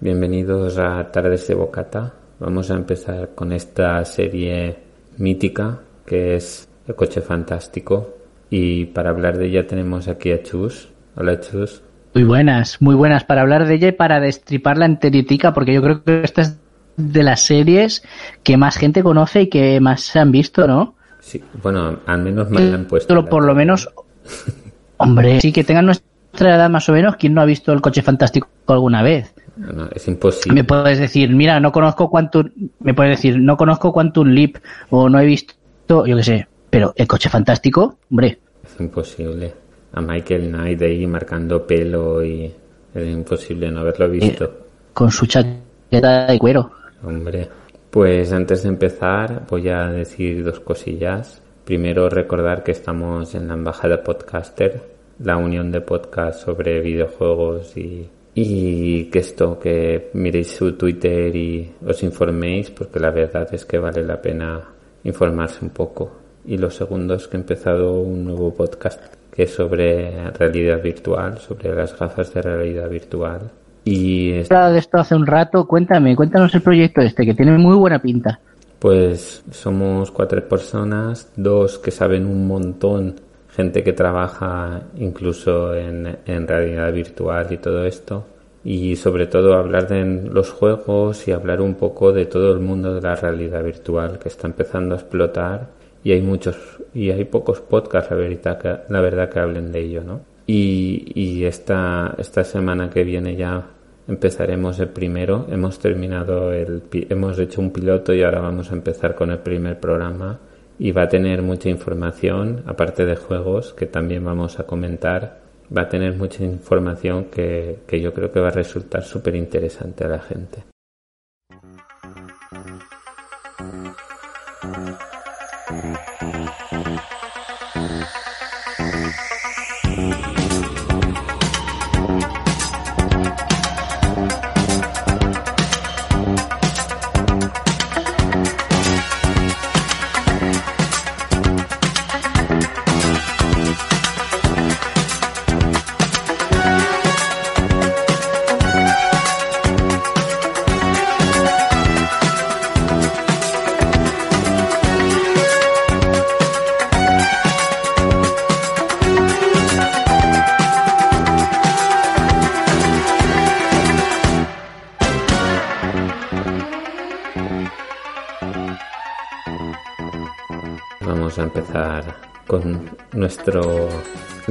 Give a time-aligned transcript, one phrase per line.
[0.00, 2.12] Bienvenidos a Tardes de Bocata.
[2.40, 4.76] Vamos a empezar con esta serie
[5.18, 8.14] mítica que es El coche fantástico.
[8.50, 10.88] Y para hablar de ella tenemos aquí a Chus.
[11.16, 11.80] Hola Chus.
[12.12, 16.04] Muy buenas, muy buenas para hablar de ella y para destriparla enteritica, porque yo creo
[16.04, 16.58] que esta es
[16.96, 18.02] de las series
[18.42, 20.96] que más gente conoce y que más se han visto, ¿no?
[21.20, 23.08] Sí, bueno, al menos me la han puesto.
[23.08, 23.88] Pero por lo menos,
[24.98, 28.02] hombre, sí que tengan nuestra edad más o menos, ¿quién no ha visto el coche
[28.02, 29.34] fantástico alguna vez?
[29.56, 30.54] No, es imposible.
[30.54, 34.56] Me puedes decir, mira, no conozco Quantum, me puedes decir, no conozco Quantum Leap
[34.90, 38.38] o no he visto, yo qué sé, pero el coche fantástico, hombre.
[38.64, 39.54] Es imposible.
[39.92, 42.52] A Michael Knight ahí marcando pelo y
[42.94, 44.44] es imposible no haberlo visto.
[44.44, 44.50] Eh,
[44.92, 46.72] con su chaqueta de cuero.
[47.04, 47.48] Hombre,
[47.90, 51.40] pues antes de empezar voy a decir dos cosillas.
[51.64, 54.82] Primero recordar que estamos en la Embajada Podcaster,
[55.20, 61.72] la unión de podcasts sobre videojuegos y y que esto, que miréis su Twitter y
[61.86, 64.60] os informéis, porque la verdad es que vale la pena
[65.04, 66.10] informarse un poco.
[66.44, 69.00] Y lo segundo es que he empezado un nuevo podcast
[69.32, 73.50] que es sobre realidad virtual, sobre las gafas de realidad virtual.
[73.84, 74.48] Y es...
[74.48, 78.40] de esto hace un rato, cuéntame, cuéntanos el proyecto este, que tiene muy buena pinta.
[78.78, 83.14] Pues somos cuatro personas, dos que saben un montón
[83.54, 88.26] gente que trabaja incluso en, en, realidad virtual y todo esto.
[88.64, 92.94] Y sobre todo hablar de los juegos y hablar un poco de todo el mundo
[92.94, 95.68] de la realidad virtual que está empezando a explotar
[96.02, 96.56] y hay muchos
[96.92, 100.20] y hay pocos podcasts la verdad que, la verdad que hablen de ello, ¿no?
[100.46, 103.66] Y, y esta, esta semana que viene ya
[104.06, 105.46] empezaremos el primero.
[105.50, 109.80] Hemos terminado el, hemos hecho un piloto y ahora vamos a empezar con el primer
[109.80, 110.38] programa
[110.78, 115.40] y va a tener mucha información, aparte de juegos que también vamos a comentar,
[115.76, 120.04] va a tener mucha información que, que yo creo que va a resultar súper interesante
[120.04, 120.73] a la gente.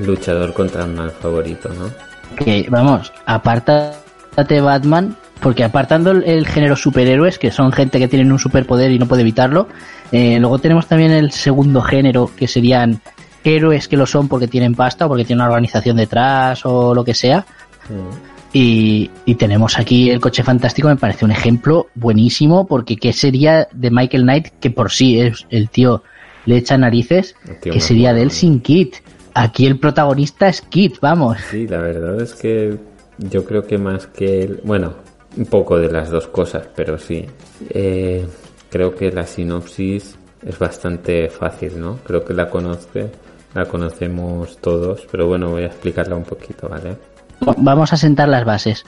[0.06, 1.90] Luchador contra el mal favorito, ¿no?
[2.36, 8.40] Que vamos, apártate Batman, porque apartando el, género superhéroes, que son gente que tienen un
[8.40, 9.68] superpoder y no puede evitarlo,
[10.12, 13.02] eh, luego tenemos también el segundo género, que serían
[13.44, 17.04] héroes que lo son porque tienen pasta o porque tienen una organización detrás o lo
[17.04, 17.46] que sea.
[17.90, 18.34] Mm.
[18.56, 23.68] Y, y, tenemos aquí el coche fantástico, me parece un ejemplo buenísimo, porque ¿qué sería
[23.72, 26.04] de Michael Knight, que por sí es el tío
[26.46, 28.96] le echa narices, que sería de él sin Kit.
[29.34, 31.38] Aquí el protagonista es Kit, vamos.
[31.50, 32.78] Sí, la verdad es que
[33.18, 34.94] yo creo que más que él, bueno,
[35.38, 37.26] un poco de las dos cosas, pero sí.
[37.70, 38.26] Eh,
[38.70, 41.98] creo que la sinopsis es bastante fácil, ¿no?
[42.04, 43.10] Creo que la conoce,
[43.54, 46.98] la conocemos todos, pero bueno, voy a explicarla un poquito, ¿vale?
[47.40, 48.86] Vamos a sentar las bases.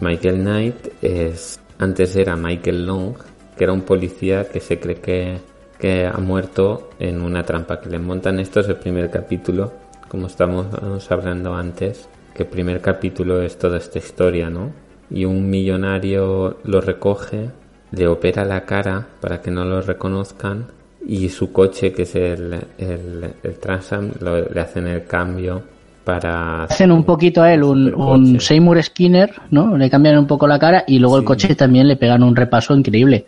[0.00, 3.14] Michael Knight es antes era Michael Long,
[3.56, 5.38] que era un policía que se cree que
[5.78, 8.40] que ha muerto en una trampa que le montan.
[8.40, 9.72] Esto es el primer capítulo,
[10.08, 10.66] como estamos
[11.10, 14.72] hablando antes, que el primer capítulo es toda esta historia, ¿no?
[15.10, 17.50] Y un millonario lo recoge,
[17.92, 20.66] le opera la cara para que no lo reconozcan
[21.06, 25.62] y su coche, que es el, el, el Transam, le hacen el cambio
[26.04, 26.64] para...
[26.64, 29.76] Hacen un poquito a él, un, un Seymour Skinner, ¿no?
[29.76, 32.74] Le cambian un poco la cara y luego el coche también le pegan un repaso
[32.74, 33.26] increíble.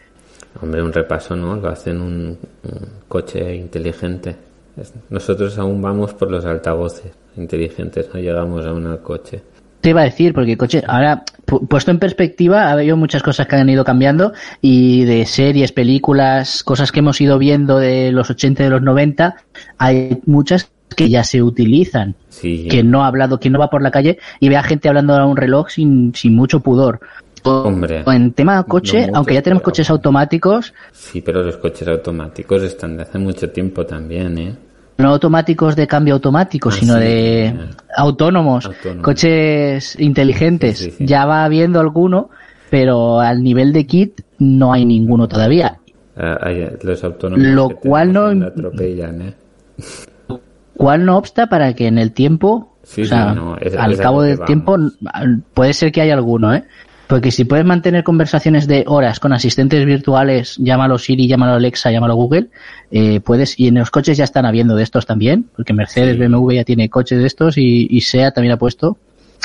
[0.61, 1.57] Hombre, un repaso, ¿no?
[1.57, 2.39] Lo hacen un,
[3.09, 4.37] coche inteligente.
[5.11, 9.43] Nosotros aún vamos por los altavoces inteligentes, no llegamos a un coche.
[9.81, 13.47] Te iba a decir, porque el coche, ahora, puesto en perspectiva, ha habido muchas cosas
[13.47, 18.29] que han ido cambiando y de series, películas, cosas que hemos ido viendo de los
[18.31, 19.37] 80 y de los 90,
[19.79, 22.15] hay muchas que ya se utilizan.
[22.29, 22.69] Sí.
[22.69, 25.15] Que no ha hablado, que no va por la calle y ve a gente hablando
[25.15, 27.01] a un reloj sin, sin mucho pudor.
[27.45, 28.03] Hombre.
[28.07, 30.73] En tema coche, aunque ya tenemos coches automáticos.
[30.93, 34.55] Sí, pero los coches automáticos están de hace mucho tiempo también, ¿eh?
[34.99, 37.55] no automáticos de cambio automático, Ah, sino sí, de eh.
[37.97, 39.03] autónomos, Autónomos.
[39.05, 40.77] coches inteligentes.
[40.79, 41.07] Sí, sí, sí.
[41.07, 42.29] Ya va habiendo alguno,
[42.69, 45.79] pero al nivel de kit no hay ninguno todavía.
[46.19, 49.35] Ah, hay los autónomos Lo que cual no- la atropellan, ¿eh?
[50.77, 54.01] ¿Cuál no obsta para que en el tiempo, o sea, sí, no, es- al es
[54.01, 54.77] cabo del tiempo,
[55.55, 56.65] puede ser que haya alguno, ¿eh?
[57.11, 62.15] Porque si puedes mantener conversaciones de horas con asistentes virtuales, llámalo Siri, llámalo Alexa, llámalo
[62.15, 62.47] Google,
[62.93, 66.23] eh, puedes, y en los coches ya están habiendo de estos también, porque Mercedes, Sí.
[66.23, 68.97] BMW ya tiene coches de estos y, y SEA también ha puesto.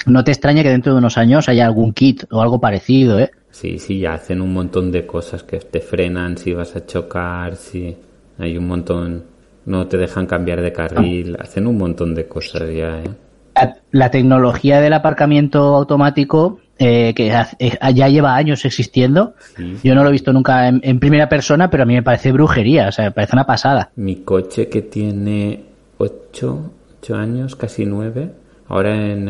[0.05, 3.31] No te extraña que dentro de unos años haya algún kit o algo parecido, ¿eh?
[3.49, 7.55] Sí, sí, ya hacen un montón de cosas que te frenan si vas a chocar,
[7.55, 7.97] si
[8.37, 9.23] hay un montón,
[9.65, 13.09] no te dejan cambiar de carril, hacen un montón de cosas ya, ¿eh?
[13.55, 17.27] La, la tecnología del aparcamiento automático, eh, que
[17.59, 19.77] eh, ya lleva años existiendo, Sí.
[19.83, 22.31] yo no lo he visto nunca en, en primera persona, pero a mí me parece
[22.31, 23.91] brujería, o sea, me parece una pasada.
[23.95, 25.63] Mi coche que tiene
[25.97, 26.71] 8,
[27.13, 28.29] años, casi 9,
[28.67, 29.29] ahora en,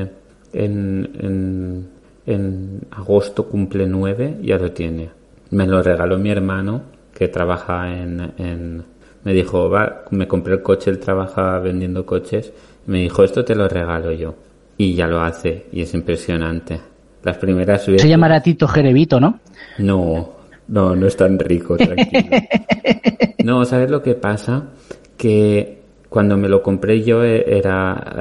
[0.53, 1.87] en, en,
[2.25, 5.09] en agosto cumple 9, ya lo tiene.
[5.51, 6.81] Me lo regaló mi hermano
[7.13, 8.83] que trabaja en, en
[9.23, 12.53] me dijo, va, me compré el coche, él trabaja vendiendo coches,
[12.87, 14.35] me dijo, esto te lo regalo yo.
[14.77, 16.79] Y ya lo hace, y es impresionante.
[17.25, 18.03] Las primeras veces...
[18.03, 19.39] Se llamará Tito Jerevito, ¿no?
[19.79, 20.29] No,
[20.69, 22.37] no, no es tan rico, tranquilo.
[23.43, 24.69] No, ¿sabes lo que pasa?
[25.17, 28.15] Que cuando me lo compré yo eh, era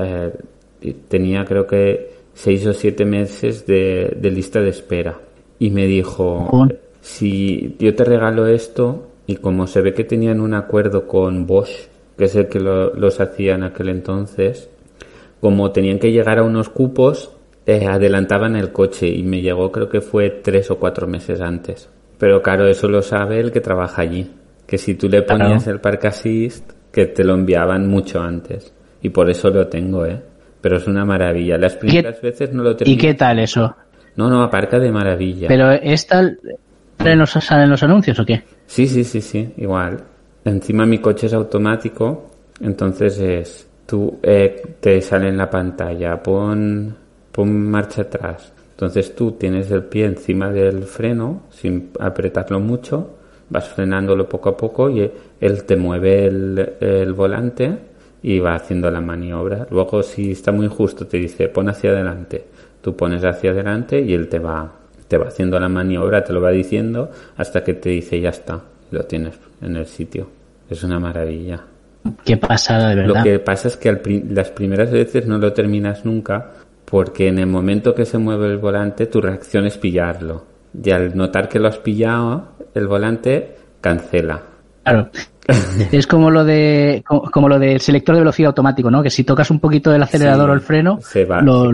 [0.82, 5.20] eh, tenía creo que seis o siete meses de, de lista de espera
[5.60, 6.48] y me dijo
[7.00, 11.70] si yo te regalo esto y como se ve que tenían un acuerdo con Bosch
[12.18, 14.68] que es el que lo- los hacía en aquel entonces
[15.40, 17.30] como tenían que llegar a unos cupos,
[17.66, 21.88] eh, adelantaban el coche y me llegó creo que fue tres o cuatro meses antes.
[22.18, 24.30] Pero claro, eso lo sabe el que trabaja allí.
[24.66, 25.76] Que si tú le ponías Claro.
[25.76, 28.72] el Park Assist, que te lo enviaban mucho antes.
[29.02, 30.20] Y por eso lo tengo, ¿eh?
[30.60, 31.58] Pero es una maravilla.
[31.58, 32.98] Las primeras veces no lo ¿Y terminé.
[33.00, 33.74] qué tal eso?
[34.16, 35.48] No, no, aparca de maravilla.
[35.48, 36.22] ¿Pero esta
[36.98, 38.42] los, salen los anuncios o qué?
[38.66, 40.00] Sí, sí, sí, sí, igual.
[40.44, 46.96] Encima mi coche es automático, entonces es, tú eh, te sale en la pantalla, pon,
[47.34, 48.52] pon marcha atrás.
[48.70, 53.10] Entonces tú tienes el pie encima del freno sin apretarlo mucho,
[53.50, 55.10] vas frenándolo poco a poco y
[55.40, 57.76] él te mueve el, el volante
[58.22, 59.66] y va haciendo la maniobra.
[59.70, 62.44] Luego si está muy justo te dice pon hacia adelante,
[62.80, 64.72] tú pones hacia adelante y él te va,
[65.08, 68.60] te va haciendo la maniobra, te lo va diciendo hasta que te dice ya está,
[68.90, 70.28] lo tienes en el sitio.
[70.70, 71.60] Es una maravilla.
[72.24, 73.16] Qué pasada, de verdad.
[73.18, 76.52] Lo que pasa es que al pri- las primeras veces no lo terminas nunca
[76.94, 80.44] porque en el momento que se mueve el volante tu reacción es pillarlo.
[80.80, 84.40] Y al notar que lo has pillado, el volante cancela.
[84.84, 85.08] Claro.
[85.90, 89.02] es como lo de como, lo del selector de velocidad automático, ¿no?
[89.02, 91.64] Que si tocas un poquito del acelerador Sí, o el freno, se va, lo,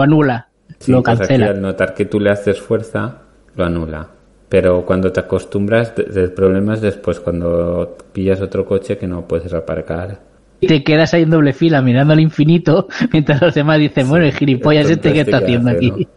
[0.00, 0.46] anula,
[0.78, 1.46] Sí, lo pues cancela.
[1.46, 3.22] al notar que tú le haces fuerza,
[3.56, 4.06] lo anula.
[4.48, 9.52] Pero cuando te acostumbras, el problema es después, cuando pillas otro coche que no puedes
[9.52, 10.29] aparcar.
[10.60, 14.26] Y te quedas ahí en doble fila mirando al infinito mientras los demás dicen, bueno,
[14.26, 16.08] el gilipollas el este que está haciendo hace, aquí.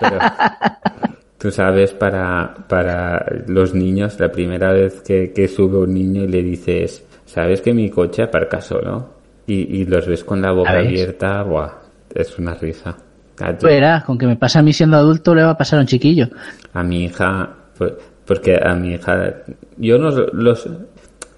[0.00, 0.18] Pero
[1.38, 6.28] tú sabes, para, para los niños, la primera vez que, que sube un niño y
[6.28, 9.16] le dices, ¿sabes que mi coche aparca solo?
[9.46, 10.86] Y, y los ves con la boca ¿Sabes?
[10.86, 11.70] abierta, ¡buah!
[12.14, 12.96] Es una risa.
[13.62, 15.86] Verás, con que me pasa a mí siendo adulto le va a pasar a un
[15.86, 16.28] chiquillo.
[16.72, 17.92] a mi hija, pues,
[18.24, 19.34] porque a mi hija,
[19.76, 20.68] yo no los,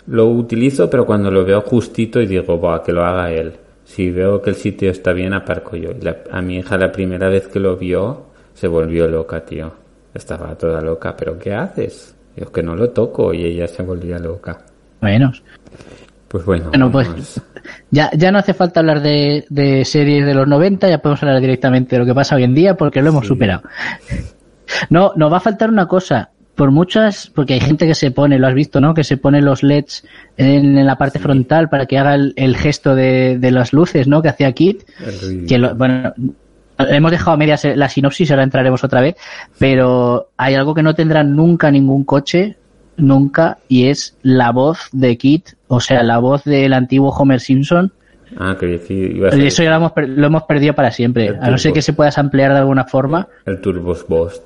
[0.09, 2.83] lo utilizo, pero cuando lo veo justito y digo, ¡buah!
[2.83, 3.53] Que lo haga él.
[3.85, 5.91] Si veo que el sitio está bien, aparco yo.
[5.91, 9.73] Y la- a mi hija la primera vez que lo vio, se volvió loca, tío.
[10.15, 12.15] Estaba toda loca, ¿pero qué haces?
[12.37, 14.59] Yo que no lo toco y ella se volvía loca.
[15.01, 15.33] Bueno,
[16.29, 17.41] Pues bueno, bueno pues vamos.
[17.91, 21.41] ya, ya no hace falta hablar de, de series de los 90, ya podemos hablar
[21.41, 23.29] directamente de lo que pasa hoy en día porque lo hemos Sí.
[23.29, 23.63] superado.
[24.91, 26.31] No, nos va a faltar una cosa.
[26.59, 28.93] Por muchas, porque hay gente que se pone, lo has visto, ¿no?
[28.93, 30.05] Que se pone los LEDs
[30.37, 34.09] en, en la parte frontal para que haga el, el gesto de, de las luces,
[34.09, 34.21] ¿no?
[34.23, 34.83] Que hacía Kit.
[35.49, 36.13] Que lo- bueno,
[36.79, 39.15] hemos dejado a medias la sinopsis, ahora entraremos otra vez,
[39.57, 42.57] pero hay algo que no tendrá nunca ningún coche,
[42.97, 47.93] nunca, y es la voz de Kit, o sea, la voz del antiguo Homer Simpson.
[48.37, 51.37] Ah, que decir, a Eso ya lo hemos, per- lo hemos perdido para siempre, El
[51.37, 51.75] a no ser turbo.
[51.77, 54.43] que se pueda ampliar de alguna forma, el Turbos Boss.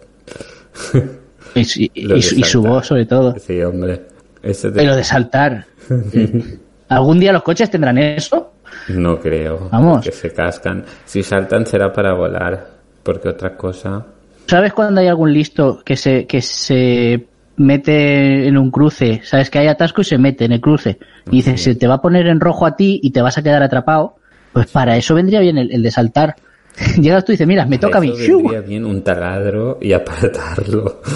[1.55, 3.35] y, su- y- y y voz sobre todo.
[3.39, 4.03] Sí, hombre.
[4.43, 5.67] Ese Pero de saltar.
[6.89, 8.53] ¿Algún día los coches tendrán eso?
[8.89, 9.69] No creo.
[9.71, 10.05] Vamos.
[10.05, 10.85] Que se cascan.
[11.05, 12.67] Si saltan será para volar.
[13.03, 14.05] Porque otra cosa.
[14.47, 19.59] ¿Sabes cuando hay algún listo que se, que se mete en un cruce, sabes que
[19.59, 20.99] hay atasco y se mete en el cruce.
[21.31, 23.43] Y dices, se te va a poner en rojo a ti y te vas a
[23.43, 24.17] quedar atrapado.
[24.53, 26.37] Pues para eso vendría bien el, de saltar.
[27.01, 28.13] Llegas tú y dices, mira, me toca a mí.
[28.17, 31.01] Vendría bien un taladro y apartarlo.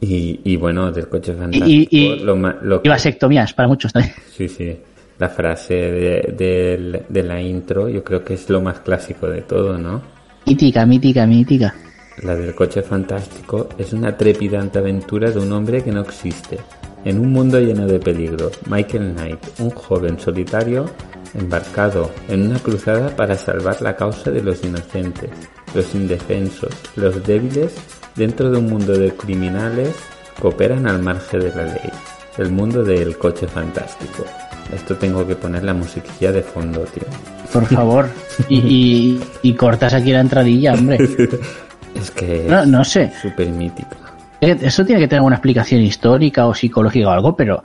[0.00, 1.68] Y, y, bueno, del coche fantástico.
[1.68, 4.14] Y, y, lo, y vasectomías para muchos también.
[4.30, 4.76] Sí, sí.
[5.18, 9.76] La frase de, de la intro yo creo que es lo más clásico de todo,
[9.76, 10.00] ¿no?
[10.46, 11.74] Mítica, mítica, mítica.
[12.22, 16.58] La del coche fantástico es una trepidante aventura de un hombre que no existe.
[17.04, 20.86] En un mundo lleno de peligro, Michael Knight, un joven solitario
[21.34, 25.30] embarcado en una cruzada para salvar la causa de los inocentes,
[25.74, 27.74] los indefensos, los débiles,
[28.16, 29.94] dentro de un mundo de criminales
[30.40, 31.90] que operan al margen de la ley.
[32.36, 34.24] El mundo del coche fantástico.
[34.74, 37.04] Esto tengo que poner la musiquilla de fondo, tío.
[37.52, 38.08] Por favor.
[38.48, 40.98] y, y cortas aquí la entradilla, hombre.
[41.94, 43.10] Es que no, no sé.
[43.20, 44.07] Súper mítica.
[44.40, 47.62] Eh, eso tiene que tener alguna explicación histórica o psicológica o algo, pero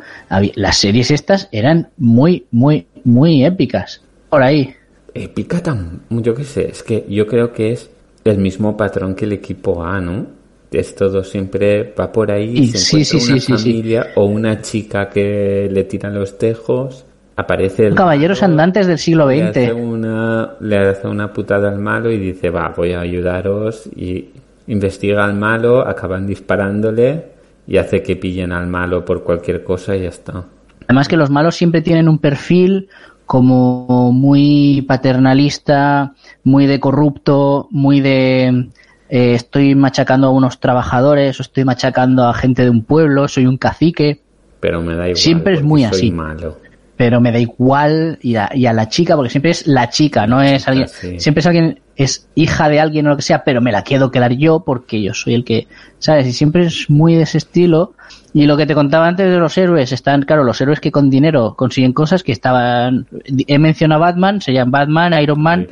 [0.55, 4.01] las series estas eran muy, muy, muy épicas.
[4.29, 4.73] Por ahí.
[5.13, 7.91] Épica tan, yo qué sé, es que yo creo que es
[8.23, 10.25] el mismo patrón que el equipo A, ¿no?
[10.71, 15.07] Es todo siempre va por ahí, y se sí, encuentra una familia o una chica
[15.07, 19.35] que le tiran los tejos, aparece el caballeros andantes del siglo XX.
[19.35, 23.87] Le hace, una, le hace una putada al malo y dice, va, voy a ayudaros
[23.95, 24.29] y
[24.67, 27.25] investiga al malo, acaban disparándole
[27.67, 30.45] y hace que pillen al malo por cualquier cosa y ya está.
[30.87, 32.89] Además que los malos siempre tienen un perfil
[33.25, 38.69] como muy paternalista, muy de corrupto, muy de
[39.09, 43.45] eh, estoy machacando a unos trabajadores o estoy machacando a gente de un pueblo, soy
[43.45, 44.21] un cacique.
[44.59, 45.17] Pero me da igual.
[45.17, 46.11] Siempre es muy así.
[46.11, 46.57] Malo
[46.95, 50.27] pero me da igual y a, y a, la chica, porque siempre es la chica,
[50.27, 53.61] no es alguien, siempre es alguien, es hija de alguien o lo que sea, pero
[53.61, 55.67] me la quiero quedar yo porque yo soy el que,
[55.99, 56.27] ¿sabes?
[56.27, 57.93] Y siempre es muy de ese estilo.
[58.33, 61.09] Y lo que te contaba antes de los héroes, están, claro, los héroes que con
[61.09, 63.05] dinero consiguen cosas que estaban,
[63.47, 65.67] he mencionado Batman, se llaman Batman, Iron Man,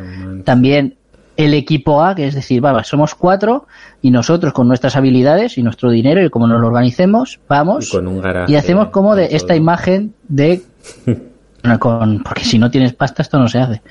[0.45, 0.95] también
[1.37, 3.65] el equipo A, que es decir, vamos, somos cuatro
[4.01, 7.91] y nosotros con nuestras habilidades y nuestro dinero y como nos lo organicemos, vamos
[8.47, 10.61] y, hacemos como de esta imagen de
[11.79, 13.81] con, porque si no tienes pasta esto no se hace.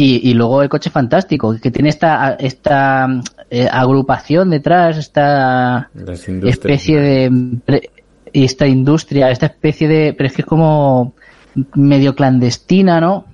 [0.00, 3.08] Y, y luego el coche fantástico, que tiene esta, esta
[3.50, 5.90] eh, agrupación detrás, esta
[6.44, 7.90] especie de
[8.32, 11.14] esta industria, esta especie de, pero es que es como
[11.74, 13.24] medio clandestina, ¿no?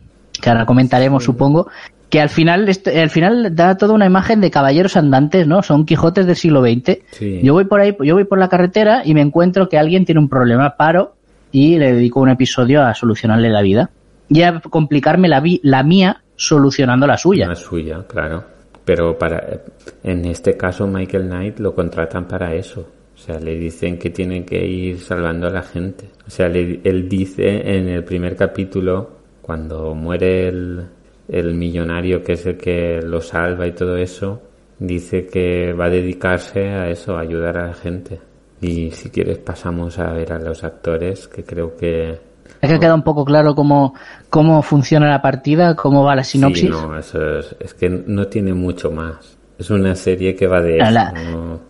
[0.41, 1.69] Que ahora comentaremos, supongo,
[2.09, 5.63] que al final al final da toda una imagen de caballeros andantes, ¿no?
[5.63, 7.43] Son Quijotes del siglo XX.
[7.43, 10.19] Yo voy por ahí, yo voy por la carretera y me encuentro que alguien tiene
[10.19, 11.15] un problema, paro
[11.53, 13.91] y le dedico un episodio a solucionarle la vida
[14.31, 17.49] y a complicarme la, la mía solucionando la suya.
[17.49, 18.45] La suya, claro.
[18.85, 19.63] Pero para
[20.03, 22.87] en este caso Michael Knight lo contratan para eso.
[23.15, 26.11] O sea, le dicen que tiene que ir salvando a la gente.
[26.27, 29.11] O sea, él dice en el primer capítulo,
[29.41, 30.85] cuando muere el,
[31.29, 34.43] el millonario que es el que lo salva y todo eso,
[34.79, 38.19] dice que va a dedicarse a eso, a ayudar a la gente.
[38.61, 42.34] Y si quieres pasamos a ver a los actores, que creo que...
[42.61, 43.95] Es que queda un poco claro cómo,
[44.31, 46.71] cómo funciona la partida, cómo va la sinopsis.
[46.71, 49.37] no, eso es, es que no tiene mucho más.
[49.59, 51.61] Es una serie que va de eso.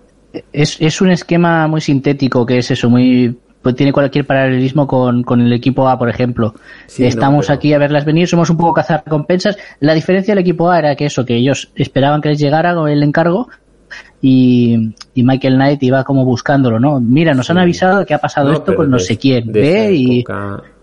[0.52, 5.23] es, es un esquema muy sintético, que es eso, muy pues tiene cualquier paralelismo con,
[5.23, 6.54] con, el equipo A, por ejemplo.
[6.99, 9.57] Estamos aquí a verlas venir, somos un poco cazar recompensas.
[9.81, 13.02] La diferencia del equipo A era que eso, que ellos esperaban que les llegara el
[13.02, 13.49] encargo
[14.26, 16.99] y, Michael Knight iba como buscándolo, ¿no?
[16.99, 19.52] Mira, nos han avisado que ha pasado esto con no sé quién.
[19.52, 20.25] Ve y...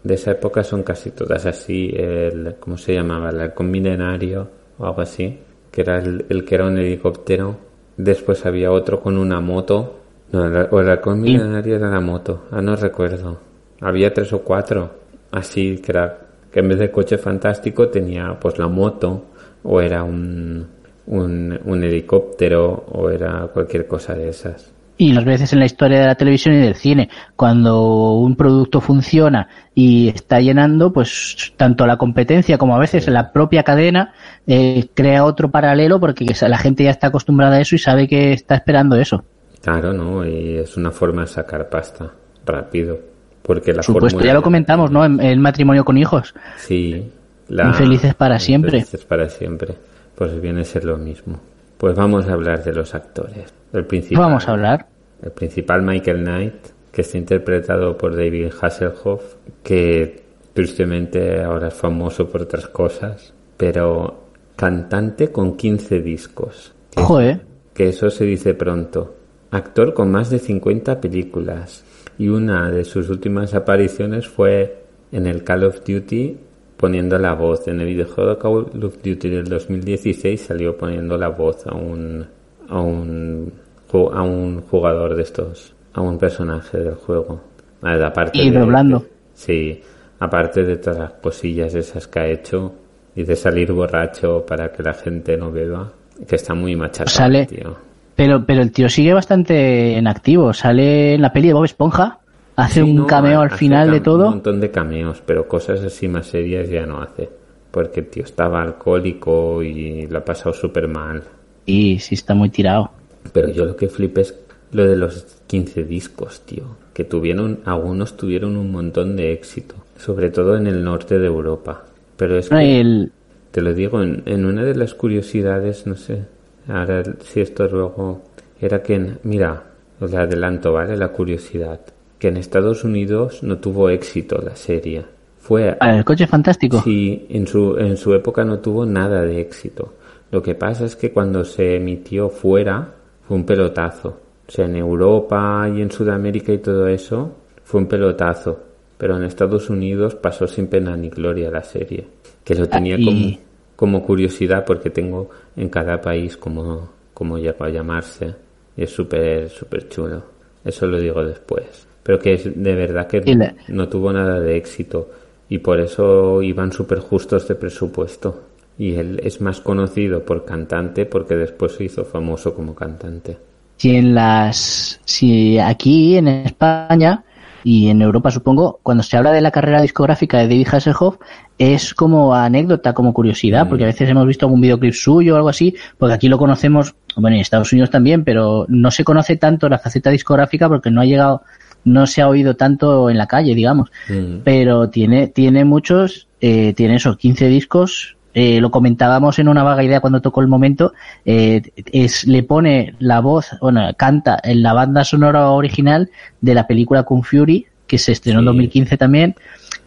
[0.04, 3.32] de esa época son casi todas así, el, ¿cómo se llamaba?
[3.32, 5.40] El halcón milenario o algo así,
[5.72, 7.58] que era el, que era un helicóptero.
[7.98, 10.02] Después había otro con una moto.
[10.32, 12.44] No, el, o el halcón milenario era la moto.
[12.52, 13.40] Ah, no recuerdo.
[13.80, 14.92] Había tres o cuatro.
[15.32, 16.16] Así que era,
[16.52, 19.26] que en vez de coche fantástico tenía pues la moto
[19.64, 24.72] o era un un, helicóptero o era cualquier cosa de esas.
[24.98, 28.82] Y las veces en la historia de la televisión y del cine, cuando un producto
[28.82, 34.14] funciona y está llenando, pues tanto la competencia como a veces la propia cadena
[34.46, 38.34] eh, crea otro paralelo porque la gente ya está acostumbrada a eso y sabe que
[38.34, 39.24] está esperando eso.
[39.64, 40.24] Claro, ¿no?
[40.26, 42.12] Y es una forma de sacar pasta
[42.46, 43.00] rápido.
[43.42, 45.04] Porque la Supuesto, ya lo comentamos, ¿no?
[45.04, 46.36] En el matrimonio con hijos.
[46.58, 47.10] Sí.
[47.48, 47.70] La...
[47.70, 48.78] Infelices para siempre.
[48.78, 49.74] Infelices para siempre
[50.22, 51.40] pues viene a ser lo mismo.
[51.80, 53.52] Pues vamos a hablar de los actores.
[53.74, 54.86] El principal, vamos a hablar.
[55.20, 56.54] El principal Michael Knight,
[56.92, 60.22] que está interpretado por David Hasselhoff, que
[60.54, 64.26] tristemente ahora es famoso por otras cosas, pero
[64.56, 66.76] cantante con 15 discos.
[66.98, 67.42] Joder.
[67.74, 69.16] Que eso se dice pronto.
[69.50, 71.84] actor con más de 50 películas
[72.20, 76.38] y una de sus últimas apariciones fue en el Call of Duty
[76.82, 77.68] poniendo la voz.
[77.70, 82.26] En el videojuego Call of Duty del 2016 salió poniendo la voz a un,
[82.68, 83.54] a un,
[83.94, 87.40] a un jugador de estos, a un personaje del juego.
[87.82, 89.06] Aparte y doblando.
[89.34, 89.82] sí,
[90.20, 92.74] aparte de todas las cosillas esas que ha hecho
[93.16, 95.92] y de salir borracho para que la gente no beba,
[96.28, 97.76] que está muy machacado, Sale, tío.
[98.16, 100.54] Pero, pero el tío sigue bastante en activo.
[100.54, 102.20] Sale en la peli de Bob Esponja,
[102.56, 104.26] hace un cameo al final de todo.
[104.26, 107.30] Un montón de cameos, pero cosas así más serias ya no hace.
[107.72, 111.24] Porque el tío estaba alcohólico y lo ha pasado súper mal.
[111.66, 112.92] Y sí, está muy tirado.
[113.32, 114.36] Pero yo lo que flipé es
[114.72, 116.64] lo de los 15 discos, tío.
[116.94, 119.76] Que tuvieron, algunos tuvieron un montón de éxito.
[119.98, 121.86] Sobre todo en el norte de Europa.
[122.18, 123.10] Pero es que,
[123.52, 126.26] te lo digo, en, en una de las curiosidades, no sé,
[126.68, 128.22] ahora si esto luego,
[128.60, 129.64] era que, mira,
[130.00, 130.98] os adelanto, ¿vale?
[130.98, 131.80] La curiosidad.
[132.22, 135.04] Que en Estados Unidos no tuvo éxito la serie.
[135.40, 135.76] Fue...
[135.80, 136.80] Ah, ¿El coche fantástico?
[136.84, 139.96] Sí, en su, en su época no tuvo nada de éxito.
[140.30, 144.10] Lo que pasa es que cuando se emitió fuera, fue un pelotazo.
[144.48, 148.60] O sea, en Europa y en Sudamérica y todo eso, fue un pelotazo.
[149.00, 152.06] Pero en Estados Unidos pasó sin pena ni gloria la serie.
[152.44, 153.38] Que lo tenía Ah, como,
[153.76, 158.36] como curiosidad porque tengo en cada país como, como llegó a llamarse.
[158.78, 160.22] Y es súper, súper chulo.
[160.64, 161.88] Eso lo digo después.
[162.04, 165.10] Pero que es de verdad que la- no tuvo nada de éxito.
[165.50, 168.44] Y por eso iban súper justos de presupuesto.
[168.78, 173.38] Y él es más conocido por cantante porque después se hizo famoso como cantante.
[173.78, 177.24] Si en las, si aquí en España
[177.64, 181.18] y en Europa supongo, cuando se habla de la carrera discográfica de David Hasselhoff
[181.58, 183.70] es como anécdota, como curiosidad, Mm.
[183.70, 186.96] porque a veces hemos visto algún videoclip suyo o algo así, porque aquí lo conocemos,
[187.18, 191.02] bueno, en Estados Unidos también, pero no se conoce tanto la faceta discográfica porque no
[191.02, 191.44] ha llegado,
[191.84, 193.92] no se ha oído tanto en la calle, digamos.
[194.10, 194.38] Mm.
[194.44, 198.16] Pero tiene, tiene muchos, eh, tiene esos 15 discos.
[198.34, 200.94] eh, lo comentábamos en una vaga idea cuando tocó el momento.
[201.26, 206.66] eh, es, le pone la voz, bueno, canta en la banda sonora original de la
[206.66, 208.48] película Kung Fury, que se estrenó en Sí.
[208.48, 209.36] 2015 también.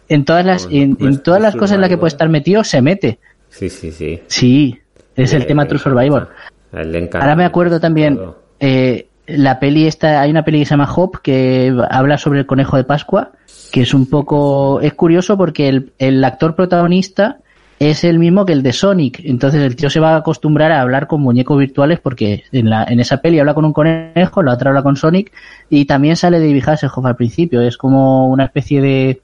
[0.09, 2.29] En todas las, Con en, en True todas las cosas en las que puede estar
[2.29, 3.17] metido, se mete.
[3.49, 4.19] Sí, sí, sí.
[4.27, 4.79] Sí,
[5.15, 6.29] es el tema True Survivor.
[7.13, 8.19] Ahora me acuerdo también,
[8.59, 12.45] eh, la peli esta, hay una peli que se llama Hop que habla sobre el
[12.45, 13.31] conejo de Pascua,
[13.71, 17.37] que es un poco, es curioso porque el, el actor protagonista
[17.79, 20.81] es el mismo que el de Sonic, entonces el tío se va a acostumbrar a
[20.81, 24.53] hablar con muñecos virtuales porque en, la, en esa peli habla con un conejo, la
[24.53, 25.31] otra habla con Sonic
[25.69, 29.21] y también sale David Hasselhoff al principio, es como una especie de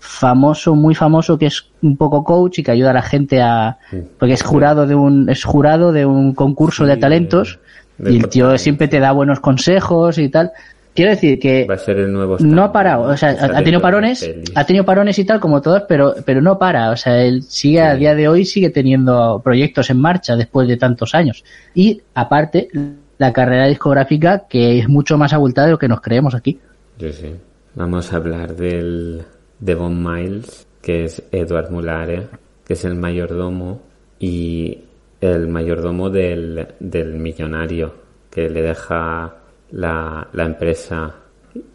[0.00, 3.78] famoso, muy famoso que es un poco coach y que ayuda a la gente a,
[4.18, 8.28] porque es jurado de un, es jurado de un concurso de talentos de y el
[8.28, 10.52] tío siempre te da buenos consejos y tal.
[10.94, 13.80] Quiero decir que Va a ser el nuevo no ha parado, o sea, ha tenido
[13.80, 17.42] parones, ha tenido parones y tal como todos, pero, pero no para, o sea, él
[17.44, 21.44] sigue a día de hoy sigue teniendo proyectos en marcha después de tantos años.
[21.74, 22.68] Y aparte,
[23.16, 26.58] la carrera discográfica que es mucho más abultada de lo que nos creemos aquí.
[26.98, 27.34] Sí, sí.
[27.74, 29.22] Vamos a hablar del
[29.60, 32.26] de Von Miles, que es Edward Mulare,
[32.66, 33.80] que es el mayordomo
[34.18, 34.78] y
[35.22, 37.94] el mayordomo del, del millonario
[38.30, 39.34] que le deja
[39.70, 41.14] la, la empresa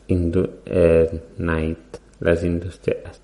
[0.09, 1.77] Indu- eh, Knight,
[2.19, 3.21] las industrias.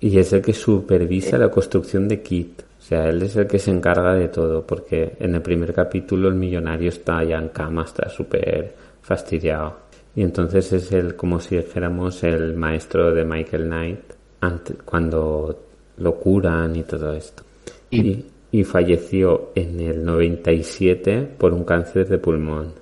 [0.00, 2.62] Y es el que supervisa la construcción de Kit.
[2.78, 6.28] O sea, él es el que se encarga de todo, porque en el primer capítulo
[6.28, 9.76] el millonario está ya en cama, está súper fastidiado.
[10.16, 14.00] Y entonces es el, como si dijéramos, el maestro de Michael Knight
[14.40, 15.56] ante- cuando
[15.98, 17.44] lo curan y todo esto.
[17.90, 22.74] Y- Y, y falleció en el 97 por un cáncer de pulmón.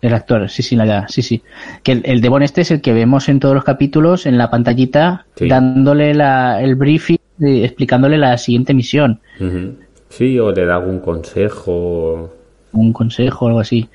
[0.00, 1.42] El actor, sí, sí, la, sí, sí.
[1.82, 4.48] Que el, el Devon este es el que vemos en todos los capítulos en la
[4.50, 5.48] pantallita Sí.
[5.48, 9.20] dándole la, el briefing, eh, explicándole la siguiente misión.
[10.08, 12.32] Sí, o le da algún consejo.
[12.72, 13.88] un consejo o algo así.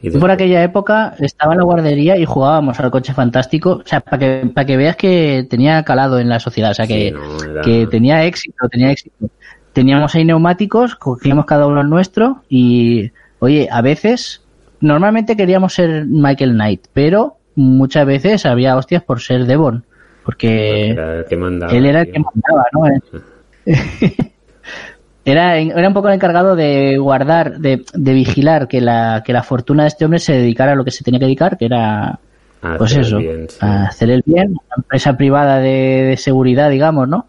[0.00, 3.98] Y por aquella época estaba en la guardería y jugábamos al coche fantástico, o sea,
[4.00, 7.10] para que, para que veas que tenía calado en la sociedad, o sea, que, Sí,
[7.10, 9.28] no, era- que tenía éxito, tenía éxito.
[9.78, 14.42] Teníamos ahí neumáticos, cogíamos cada uno el nuestro y, oye, a veces,
[14.80, 19.84] normalmente queríamos ser Michael Knight, pero muchas veces había hostias por ser Devon,
[20.24, 22.14] porque Era el que mandaba, él era el tío.
[22.14, 22.88] que mandaba, ¿no?
[25.24, 29.42] Era, era un poco el encargado de guardar, de, de vigilar que la, que la
[29.42, 32.18] fortuna de este hombre se dedicara a lo que se tenía que dedicar, que era,
[32.62, 33.58] A pues hacer eso, bien, sí.
[33.60, 37.26] a hacer el bien, una empresa privada de, de seguridad, digamos, ¿no?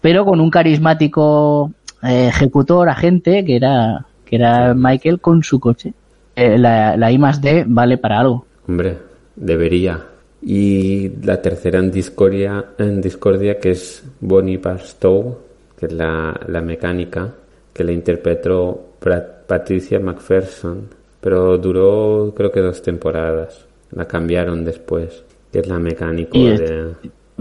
[0.00, 5.92] Pero con un carismático ejecutor, agente, que era, que era Michael con su coche.
[6.34, 8.46] eh, la, la I más D vale para algo.
[8.66, 8.98] Hombre,
[9.36, 10.00] debería.
[10.42, 15.38] Y la tercera en discordia, en discordia que es Bonnie Barstow,
[15.78, 17.28] que es la, la mecánica,
[17.72, 20.88] que la interpretó Pat- Patricia McPherson,
[21.20, 23.66] pero duró creo que dos temporadas.
[23.92, 26.92] La cambiaron después, que es la de...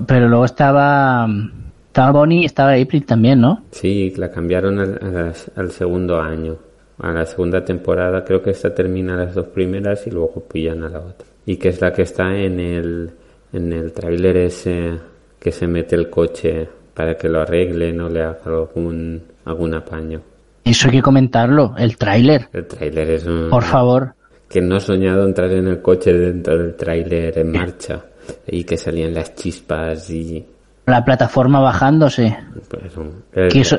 [0.06, 1.28] Pero luego estaba,
[1.92, 3.64] estaba Bonnie y estaba April también, ¿no?
[3.72, 6.56] Sí, la cambiaron al, a las- al segundo año,
[7.00, 8.24] a la segunda temporada.
[8.24, 11.28] Creo que esta termina las dos primeras y luego pillan a la otra.
[11.46, 13.12] Y que es la que está en el,
[13.52, 14.92] en el tráiler ese
[15.38, 20.22] que se mete el coche para que lo arregle, no le haga algún, algún apaño.
[20.64, 23.50] Eso hay que comentarlo, el tráiler, El tráiler es un...
[23.50, 24.14] por favor.
[24.48, 28.02] Que no he soñado entrar en el coche dentro del tráiler en marcha
[28.48, 30.46] y que salían las chispas y...
[30.86, 32.36] La plataforma bajándose.
[32.70, 33.78] pues, un- el- Que eso,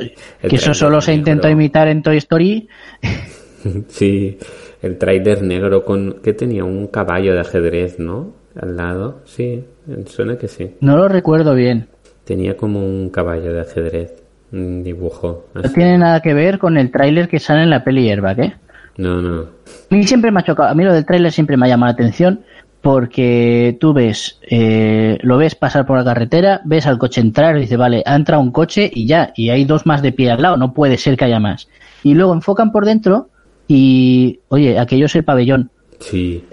[0.48, 1.60] que solo se intentó negro.
[1.60, 2.68] imitar en Toy Story.
[3.88, 4.38] Sí,
[4.82, 8.32] el tráiler negro con que tenía un caballo de ajedrez, ¿no?
[8.60, 9.64] Al lado, sí,
[10.06, 10.74] suena que sí.
[10.80, 11.86] No lo recuerdo bien.
[12.24, 14.14] Tenía como un caballo de ajedrez,
[14.50, 15.46] un dibujo.
[15.54, 18.54] No tiene nada que ver con el tráiler que sale en la peli Airbag, ¿eh?
[18.98, 19.42] No, no.
[19.42, 21.90] A mí siempre me ha chocado, a mí lo del tráiler siempre me ha llamado
[21.92, 22.40] la atención
[22.82, 27.62] porque tú ves, eh, lo ves pasar por la carretera, ves al coche entrar y
[27.62, 30.42] dices, vale, ha entrado un coche y ya, y hay dos más de pie al
[30.42, 31.68] lado, no puede ser que haya más.
[32.02, 33.28] Y luego enfocan por dentro
[33.68, 35.70] y, oye, aquello es el pabellón.
[36.00, 36.44] Sí,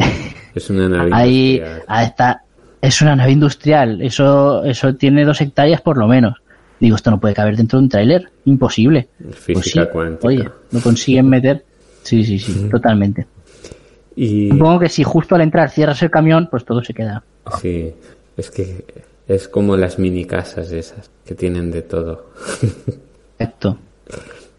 [0.54, 1.84] es una nave Ahí industrial.
[1.88, 2.44] ahí está,
[2.80, 6.36] es una nave industrial, eso, eso tiene dos hectáreas por lo menos.
[6.80, 9.10] Digo, esto no puede caber dentro de un tráiler, imposible.
[9.32, 10.28] Física Pues sí, cuántica.
[10.28, 11.66] Oye, lo consiguen meter.
[12.04, 13.28] Sí, sí, sí, totalmente.
[14.22, 17.24] Y Supongo que si justo al entrar cierras el camión, pues todo se queda.
[17.62, 17.90] sí,
[18.36, 18.84] es que
[19.26, 22.26] es como las mini casas esas que tienen de todo.
[23.38, 23.78] Perfecto.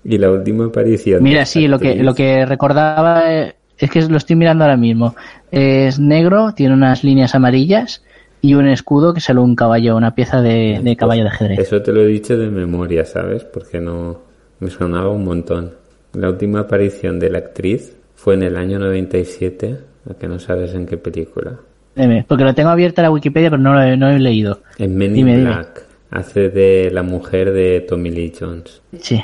[0.03, 1.23] Y la última aparición.
[1.23, 5.14] Mira, sí, lo que, lo que recordaba eh, es que lo estoy mirando ahora mismo.
[5.51, 8.03] Es negro, tiene unas líneas amarillas
[8.40, 11.59] y un escudo que sale un caballo, una pieza de, de caballo de ajedrez.
[11.59, 13.44] Eso te lo he dicho de memoria, ¿sabes?
[13.44, 14.20] Porque no
[14.59, 15.73] me sonaba un montón.
[16.14, 19.78] La última aparición de la actriz fue en el año 97,
[20.11, 21.59] a que no sabes en qué película.
[21.94, 24.61] Dime, Porque lo tengo abierta la Wikipedia, pero no lo he, no he leído.
[24.76, 25.50] En Men in Dime, dime.
[25.50, 28.83] Black hace de la mujer de Tommy Lee Jones.
[29.00, 29.18] Sí.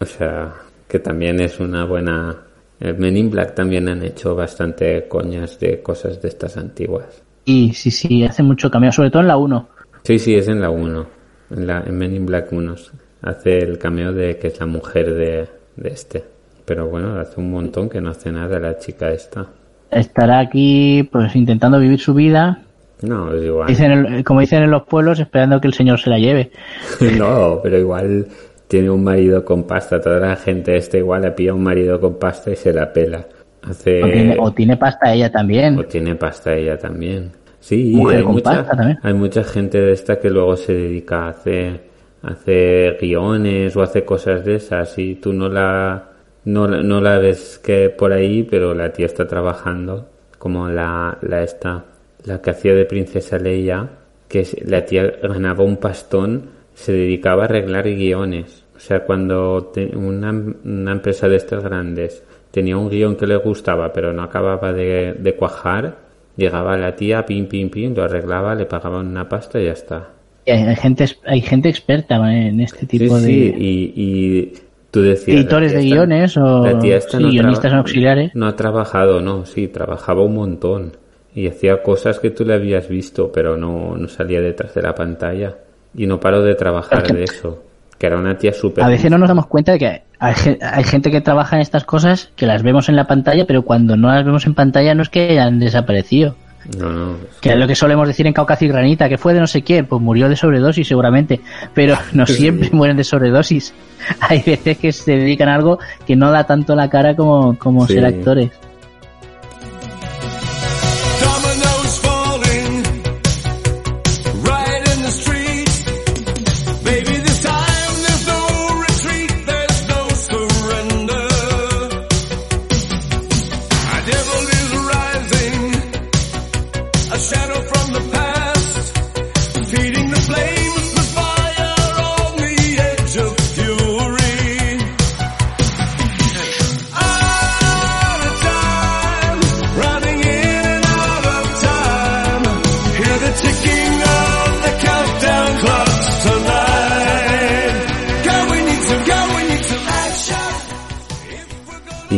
[0.00, 0.52] O sea,
[0.88, 2.38] que también es una buena...
[2.80, 7.22] En Men in Black también han hecho bastante coñas de cosas de estas antiguas.
[7.44, 9.68] Y sí, sí, hace mucho cameo, sobre todo en la 1.
[10.02, 11.06] Sí, sí, es en la 1.
[11.50, 12.74] En, la, en Men in Black 1
[13.22, 16.24] hace el cameo de que es la mujer de, de este.
[16.70, 19.44] Pero bueno, hace un montón que no hace nada la chica esta.
[19.90, 22.60] Estará aquí, pues, intentando vivir su vida,
[23.02, 23.66] No, es igual.
[23.66, 26.52] dicen el- como dicen en los pueblos, esperando que el señor se la lleve.
[27.18, 28.28] No, pero igual
[28.68, 30.00] tiene un marido con pasta.
[30.00, 33.26] Toda la gente esta igual le pilla un marido con pasta y se la pela.
[33.68, 34.00] Hace...
[34.04, 35.76] O, tiene, o tiene pasta ella también.
[35.76, 37.32] O tiene pasta ella también.
[37.58, 38.98] Sí, Mujer hay con mucha, pasta también.
[39.02, 41.80] hay mucha gente de esta que luego se dedica a hacer,
[42.22, 46.09] a hacer guiones o hace cosas de esas y tú no la,
[46.44, 51.18] no, la- no la ves que por ahí, pero la tía está trabajando como la,
[51.22, 51.84] la esta,
[52.24, 53.88] la que hacía de princesa Leia,
[54.28, 58.64] que es- la tía ganaba un pastón, se dedicaba a arreglar guiones.
[58.76, 63.36] O sea, cuando te- una, una empresa de estas grandes tenía un guion que le
[63.36, 65.96] gustaba, pero no acababa de, de cuajar,
[66.36, 70.08] llegaba la tía, pim, pim, pim, lo arreglaba, le pagaban una pasta y ya está.
[70.44, 74.52] Y Hay, gente, hay gente experta en este Sí, tipo de sí, y, y
[74.90, 75.36] tú decías...
[75.36, 78.32] editores de guiones o sí, no guionistas auxiliares.
[78.34, 80.96] No ha trabajado, no, sí, trabajaba un montón.
[81.34, 84.94] Y hacía cosas que tú le habías visto, pero no, no salía detrás de la
[84.94, 85.56] pantalla.
[85.94, 87.62] Y no paró de trabajar de eso.
[87.98, 88.82] Que era una tía súper...
[88.82, 91.84] A veces no nos damos cuenta de que hay, hay gente que trabaja en estas
[91.84, 95.02] cosas que las vemos en la pantalla, pero cuando no las vemos en pantalla no
[95.02, 96.34] es que hayan desaparecido.
[96.76, 97.16] No, no.
[97.40, 99.62] Que es lo que solemos decir en Caucas y Granita, que fue de no sé
[99.62, 101.40] quién, pues murió de sobredosis seguramente,
[101.74, 103.72] pero no siempre mueren de sobredosis.
[104.20, 107.86] Hay veces que se dedican a algo que no da tanto la cara como, como
[107.86, 107.94] Sí.
[107.94, 108.50] ser actores.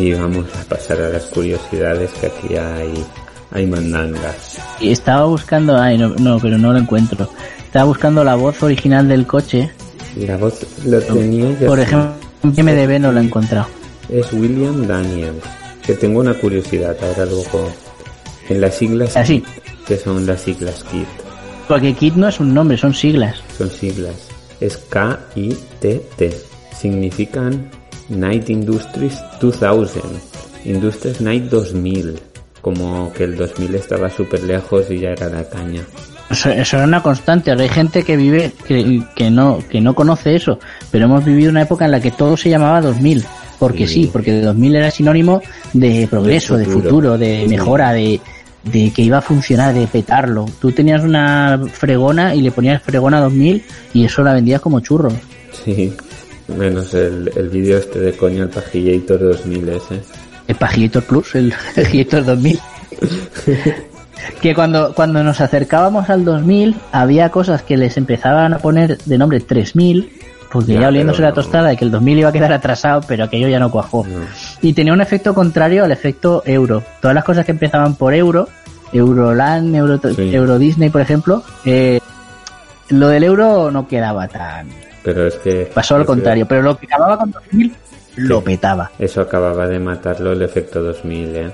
[0.03, 3.05] Y vamos a pasar a las curiosidades que aquí hay,
[3.51, 4.59] hay mandangas.
[4.81, 7.29] Y estaba buscando, ay, no, no, pero no lo encuentro.
[7.63, 9.71] Estaba buscando la voz original del coche.
[10.17, 13.67] Y la voz lo tenía ya Por ejemplo, en MDB no lo he encontrado.
[14.09, 15.41] Es William Daniels.
[15.85, 17.71] Que tengo una curiosidad ahora luego.
[18.49, 19.39] En las siglas Así.
[19.39, 21.07] KIT, que son las siglas KIT.
[21.69, 23.37] Porque Kit no es un nombre, son siglas.
[23.57, 24.27] Son siglas.
[24.59, 26.37] Es K-I-T-T.
[26.77, 27.71] Significan
[28.15, 30.01] Night Industries 2000.
[30.65, 32.19] Industries Night 2000.
[32.61, 35.81] Como que el 2000 estaba súper lejos y ya era la caña.
[36.29, 37.51] Eso, eso era una constante.
[37.51, 40.57] Ahora hay gente que vive, que, que no, que no conoce eso.
[40.89, 43.23] Pero hemos vivido una época en la que todo se llamaba 2000.
[43.59, 44.03] Porque Sí.
[44.05, 45.41] sí, porque de 2000 era sinónimo
[45.73, 46.83] de progreso, de futuro.
[46.89, 48.19] futuro, de mejora, de,
[48.63, 50.45] de que iba a funcionar, de petarlo.
[50.59, 55.13] Tú tenías una fregona y le ponías fregona 2000 y eso la vendías como churros.
[55.65, 55.93] Sí.
[56.47, 60.01] Menos el, el vídeo este de coño, el Pajillator 2000 ese.
[60.47, 62.59] El Pagillator Plus, el Pagillator 2000.
[64.41, 69.17] que cuando, cuando nos acercábamos al 2000 había cosas que les empezaban a poner de
[69.17, 70.11] nombre 3000
[70.51, 73.23] porque Ya, ya, oliéndose la tostada de que el 2000 iba a quedar atrasado pero
[73.25, 74.19] aquello ya no cuajó No.
[74.61, 78.47] y tenía un efecto contrario al efecto euro todas las cosas que empezaban por euro
[78.93, 80.33] Euroland Euro, Sí.
[80.33, 81.99] Euro Disney por ejemplo eh,
[82.89, 84.67] lo del euro no quedaba tan
[85.03, 85.69] Pero es que...
[85.73, 87.75] pasó al contrario pero lo que acababa con 2000
[88.15, 91.51] lo petaba Eso acababa de matarlo el efecto 2000, ¿eh?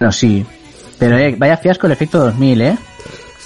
[0.00, 0.44] No, sí.
[0.98, 2.78] Pero eh, vaya fiasco el efecto 2000, ¿eh?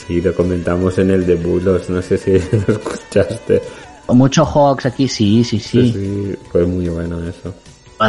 [0.06, 2.32] Sí, lo comentamos en el de Bulos, no sé si
[2.66, 3.60] lo escuchaste.
[4.06, 5.92] O mucho Hawks aquí, sí, sí, sí.
[5.92, 7.52] Sí, fue muy bueno eso.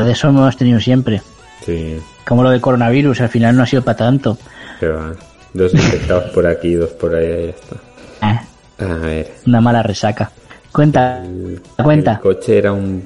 [0.04, 1.22] De eso hemos tenido siempre.
[1.66, 4.38] Sí, Como lo de coronavirus, al final no ha sido para tanto.
[4.80, 5.12] que va.
[5.54, 7.76] Dos infectados por aquí, dos por allá y ya está.
[8.22, 10.32] Eh, A ver, una mala resaca.
[10.78, 12.12] Cuenta, el, cuenta.
[12.14, 13.02] el coche era un,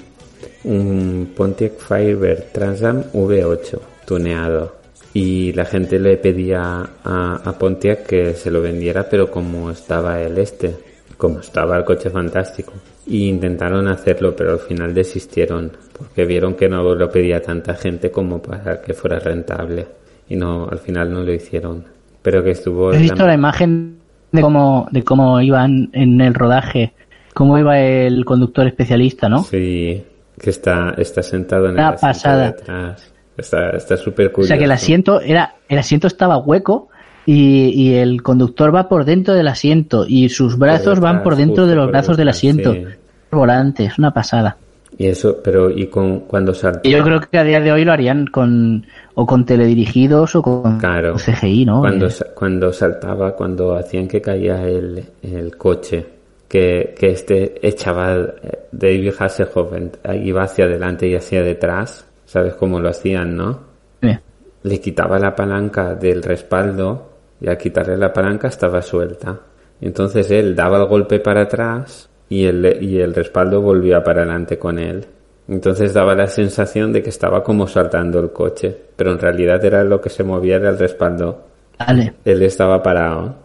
[0.66, 4.76] un Pontiac Firebird Transam V8 tuneado.
[5.14, 6.62] Y la gente le pedía
[7.06, 10.76] a, a Pontiac que se lo vendiera, pero como estaba el este,
[11.16, 12.74] como estaba el coche fantástico.
[13.08, 18.12] Y intentaron hacerlo, pero al final desistieron, porque vieron que no lo pedía tanta gente
[18.12, 19.88] como para que fuera rentable.
[20.28, 21.86] Y no, al final no lo hicieron.
[22.22, 22.90] Pero que estuvo...
[22.90, 23.98] ¿Has la- visto la imagen
[24.34, 26.94] de cómo, de cómo iban en el rodaje?
[27.34, 29.44] Cómo iba el conductor especialista, ¿no?
[29.44, 30.04] Sí,
[30.40, 32.42] que está, está sentado en el Una asiento pasada.
[32.44, 33.12] de atrás.
[33.38, 34.50] Está, está súper O curioso.
[34.50, 36.90] sea que el asiento era, el asiento estaba hueco
[37.26, 41.66] y, y el conductor va por dentro del asiento y sus brazos van por dentro
[41.68, 42.74] de los brazos del asiento.
[42.74, 42.84] sí.
[43.32, 44.58] Volante, es una pasada.
[44.98, 46.88] Y eso, pero y con cuando saltó.
[46.90, 50.78] Yo creo que a día de hoy lo harían con o con teledirigidos o con
[50.80, 51.16] Claro.
[51.16, 51.80] CGI, ¿no?
[51.80, 56.06] Cuando, Eh, cuando saltaba, cuando hacían que caía el, el coche,
[56.52, 59.92] que, que este echaba, eh, David Hasselhoff en-
[60.26, 63.60] iba hacia adelante y hacia detrás, ¿sabes cómo lo hacían, no?
[64.02, 64.20] eh,
[64.64, 67.10] Le quitaba la palanca del respaldo
[67.40, 69.40] y al quitarle la palanca estaba suelta.
[69.80, 74.60] Entonces él daba el golpe para atrás y el, y el respaldo volvía para adelante
[74.60, 75.06] con él.
[75.48, 79.86] Entonces daba la sensación de que estaba como saltando el coche, pero en realidad era
[79.86, 81.46] lo que se movía era el respaldo.
[81.80, 82.14] Vale.
[82.26, 83.36] Él estaba parado.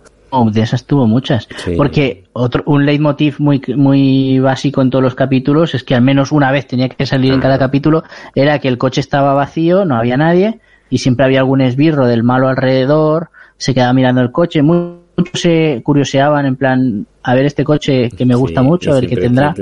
[0.45, 1.49] De esas tuvo muchas.
[1.65, 1.73] Sí.
[1.77, 6.31] Porque otro, un leitmotiv muy, muy básico en todos los capítulos es que al menos
[6.33, 9.97] una vez tenía que salir en cada capítulo, era que el coche estaba vacío, no
[9.97, 14.63] había nadie, y siempre había algún esbirro del malo alrededor, se quedaba mirando el coche,
[14.63, 18.91] mu- muchos se curioseaban en plan, a ver este coche que me gusta Sí, mucho,
[18.93, 19.55] qué siempre tendrá.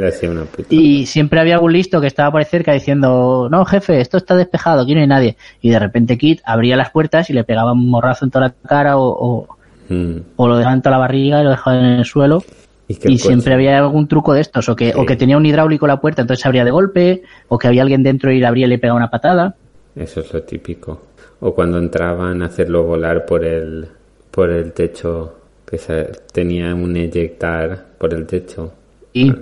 [0.69, 4.35] Y siempre había algún listo que estaba por ahí cerca diciendo, no, jefe, esto está
[4.35, 5.37] despejado, aquí no hay nadie.
[5.63, 8.55] Y de repente Kit abría las puertas y le pegaba un morrazo en toda la
[8.69, 9.54] cara o, o,
[9.89, 10.17] Mm.
[10.37, 12.43] o lo dejaba en toda la barriga y lo dejaba en el suelo.
[12.87, 14.99] Y, siempre había algún truco de estos, o que, Sí.
[14.99, 17.81] o que tenía un hidráulico la puerta, entonces se abría de golpe, o que había
[17.83, 19.55] alguien dentro y le abría y le pegaba una patada.
[19.97, 21.01] Eso es lo típico.
[21.41, 23.87] O cuando entraban a hacerlo volar por el,
[24.31, 28.73] por el techo, que se, tenía un eyectar por el techo.
[29.15, 29.33] Y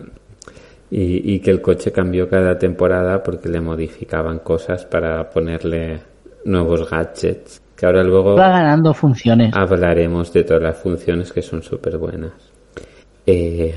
[0.91, 6.01] Y, y que el coche cambió cada temporada porque le modificaban cosas para ponerle
[6.45, 7.62] nuevos gadgets.
[7.83, 9.53] Que ahora luego va ganando funciones.
[9.57, 12.31] hablaremos de todas las funciones que son súper buenas.
[13.27, 13.75] Eh,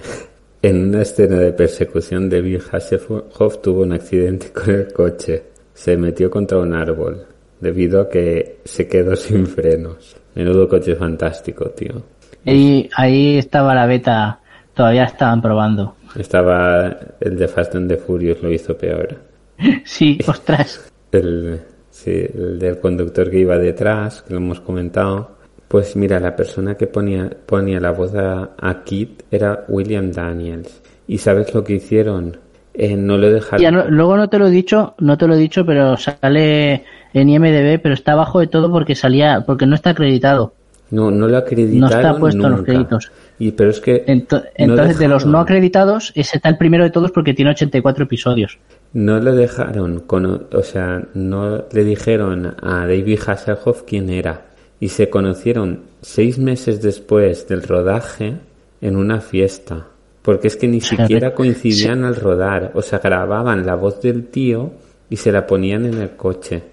[0.62, 5.46] en una escena de persecución, David Hasselhoff tuvo un accidente con el coche.
[5.74, 7.26] Se metió contra un árbol
[7.60, 10.16] debido a que se quedó sin frenos.
[10.36, 12.04] Menudo coche fantástico, tío.
[12.46, 14.40] Y ahí estaba la beta,
[14.76, 15.96] todavía estaban probando.
[16.16, 19.18] Estaba el de Fast and the Furious, lo hizo peor.
[19.84, 20.92] Sí, ostras.
[21.12, 21.60] El,
[21.96, 25.32] sí, el del conductor que iba detrás, que lo hemos comentado.
[25.68, 30.82] Pues mira, la persona que ponía, ponía la voz a, a Kit era William Daniels.
[31.08, 32.38] ¿Y sabes lo que hicieron?
[32.78, 33.62] eh, no lo dejaron.
[33.64, 36.84] Ya no- luego no te lo he dicho, no te lo he dicho, pero sale
[37.14, 40.54] en IMDB, pero está abajo de todo porque salía, porque no está acreditado.
[40.92, 43.12] No, no lo acreditaron No está puesto en los créditos.
[43.38, 46.84] Y, pero es que Ento- no entonces, de los no acreditados, ese está el primero
[46.86, 48.58] de todos porque tiene 84 episodios.
[48.94, 54.46] No lo dejaron, cono- o sea, no le dijeron a David Hasselhoff quién era.
[54.80, 58.36] Y se conocieron seis meses después del rodaje
[58.82, 59.88] en una fiesta.
[60.22, 62.72] Porque es que ni siquiera coincidían al rodar.
[62.74, 64.72] O sea, grababan la voz del tío
[65.10, 66.64] y se la ponían en el coche.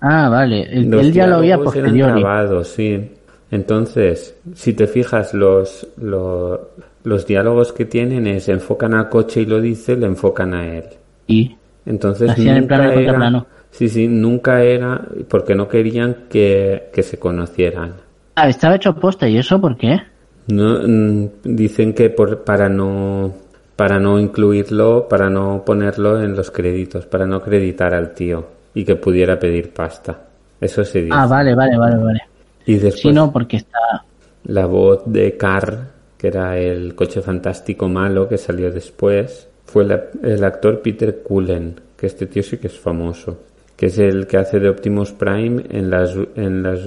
[0.00, 0.62] Ah, vale.
[0.62, 1.98] El, Los él ya lo había posteriori.
[2.22, 3.10] grabados, sí.
[3.50, 6.60] Entonces, si te fijas, los, los,
[7.04, 10.84] los diálogos que tienen es enfocan al coche y lo dice, le enfocan a él.
[11.26, 13.46] Y Entonces Hacían en nunca plano y era, contraplano.
[13.70, 17.94] sí, sí, nunca era porque no querían que, que se conocieran.
[18.34, 20.00] Ah, estaba hecho posta, ¿y eso por qué?
[20.48, 23.34] No, mm, dicen que por, para no
[23.76, 28.84] para no incluirlo, para no ponerlo en los créditos, para no acreditar al tío y
[28.84, 30.18] que pudiera pedir pasta.
[30.60, 31.14] Eso se dice.
[31.14, 32.20] Ah, vale, vale, vale, vale.
[32.66, 33.78] Y después Sí, no, porque está...
[34.44, 40.04] la voz de Carr, que era el coche fantástico malo que salió después, fue la-
[40.22, 43.38] el actor Peter Cullen, que este tío sí que es famoso,
[43.76, 46.80] que es el que hace de Optimus Prime en las en las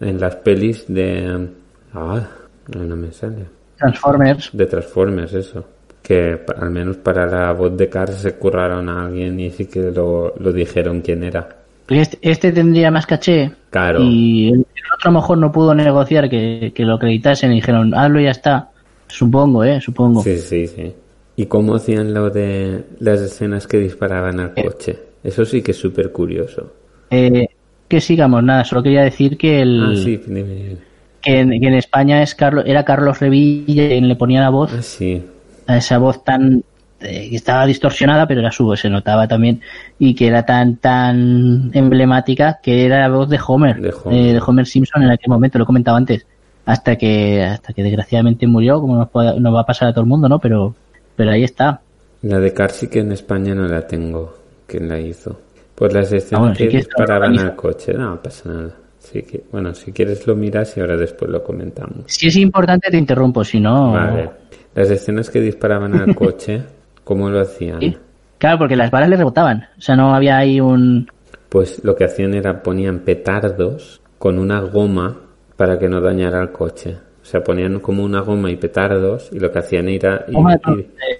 [0.00, 1.48] en las pelis de
[1.94, 2.28] ah,
[2.68, 3.46] no me sale,
[3.78, 4.50] Transformers.
[4.52, 5.64] de Transformers eso.
[6.02, 9.90] Que al menos para la voz de Carr se curraron a alguien y sí que
[9.90, 11.48] lo, lo dijeron quién era.
[11.88, 13.52] Este, este tendría más caché.
[13.70, 14.00] Claro.
[14.02, 14.60] Y el,
[14.94, 18.24] otro a lo mejor no pudo negociar que, que lo acreditasen y dijeron, hazlo y
[18.24, 18.70] ya está.
[19.08, 19.80] Supongo, ¿eh?
[19.80, 20.22] Supongo.
[20.22, 20.92] Sí, sí, sí.
[21.36, 24.98] ¿Y cómo hacían lo de las escenas que disparaban al coche?
[25.22, 26.72] Eso sí que es súper curioso.
[27.10, 27.46] Eh,
[27.88, 30.76] que sigamos, nada, solo quería decir que el Ah, sí, dime, dime.
[31.20, 34.72] que, en, que en España es Carlos, era Carlos Revilla quien le ponía la voz
[34.72, 35.22] Ah, sí.
[35.66, 36.62] a esa voz tan
[37.04, 39.60] eh, que estaba distorsionada, pero era su voz, se notaba también,
[39.98, 44.18] y que era tan tan emblemática que era la voz de Homer, De Homer.
[44.18, 46.26] eh, de Homer Simpson en aquel momento, lo he comentado antes,
[46.66, 50.02] hasta que hasta que desgraciadamente murió, como nos, puede- nos va a pasar a todo
[50.02, 50.38] el mundo, ¿no?
[50.38, 50.74] Pero
[51.16, 51.80] pero ahí está.
[52.22, 54.34] La de Car sí que en España no la tengo.
[54.66, 55.38] ¿Quién la hizo?
[55.74, 57.92] Pues las escenas bueno, si que lo disparaban al coche.
[57.94, 58.70] No, pasa nada.
[58.98, 62.04] Sí que, bueno, si quieres lo miras y ahora después lo comentamos.
[62.06, 63.92] Si es importante te interrumpo, si no...
[63.92, 64.30] Vale.
[64.74, 66.62] Las escenas que disparaban al coche,
[67.04, 67.80] ¿cómo lo hacían?
[67.80, 67.96] Sí.
[68.38, 69.68] Claro, porque las balas le rebotaban.
[69.78, 71.08] O sea, no había ahí un...
[71.48, 75.16] Pues lo que hacían era ponían petardos con una goma
[75.56, 76.96] para que no dañara el coche.
[77.22, 80.26] O sea, ponían como una goma y petardos y lo que hacían era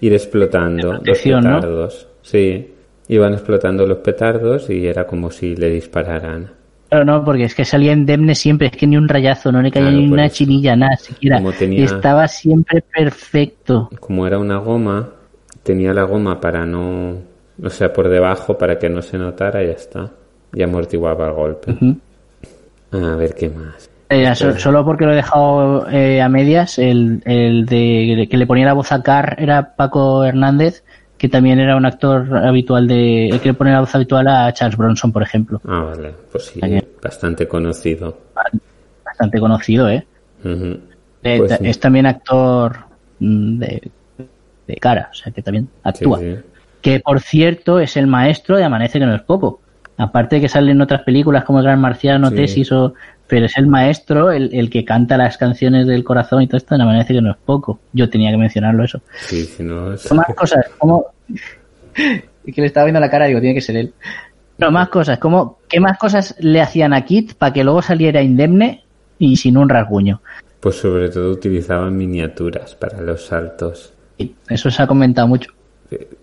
[0.01, 1.55] ir, explotando los protección, ¿no?
[1.57, 2.09] petardos.
[2.21, 2.75] Sí,
[3.09, 6.51] iban explotando los petardos y era como si le dispararan.
[6.91, 9.71] Claro, no, porque es que salía indemne siempre, es que ni un rayazo, no le
[9.71, 10.37] caía Claro, ni una eso.
[10.37, 11.43] chinilla, nada siquiera.
[11.59, 13.89] Tenía- Estaba siempre perfecto.
[14.01, 15.09] Como era una goma,
[15.65, 17.15] tenía la goma para no,
[17.63, 20.11] o sea, por debajo para que no se notara y ya está.
[20.53, 21.75] Y amortiguaba el golpe.
[22.93, 23.91] A ver qué más.
[24.09, 28.47] Eh, so- solo porque lo he dejado eh, a medias, el, el de que le
[28.47, 30.85] ponía la voz a Carr era Paco Hernández,
[31.19, 33.31] que también era un actor habitual de.
[33.31, 35.61] El que le pone la voz habitual a Charles Bronson, por ejemplo.
[35.67, 36.79] Ah, vale, pues sí, Aquí.
[37.03, 38.17] bastante conocido.
[39.05, 40.07] Bastante conocido, ¿eh?
[40.45, 41.67] Eh, Pues sí.
[41.67, 42.77] Es también actor
[43.19, 43.91] mm, de,
[44.67, 46.19] de cara, o sea que también actúa.
[46.19, 46.41] Sí, sí.
[46.81, 49.61] Que por cierto es el maestro de Amanece que no es poco.
[49.97, 52.37] Aparte de que sale en otras películas como El Gran Marciano, Sí.
[52.37, 52.95] Tesis o...
[53.27, 56.75] Pero es el maestro, el, el que canta las canciones del corazón y todo esto
[56.75, 57.81] en Amanece que no es poco.
[57.95, 59.01] Yo tenía que mencionarlo eso.
[59.21, 60.13] Sí, si no es...
[60.13, 61.07] Más cosas, como...
[62.45, 63.95] Que le estaba viendo la cara digo, tiene que ser él.
[64.59, 65.61] No, más cosas, como...
[65.69, 68.85] ¿Qué más cosas le hacían a Kit para que luego saliera indemne
[69.19, 70.21] y sin un rasguño?
[70.61, 73.94] Pues sobre todo utilizaban miniaturas para los saltos.
[74.19, 75.51] Y Eso se ha comentado mucho.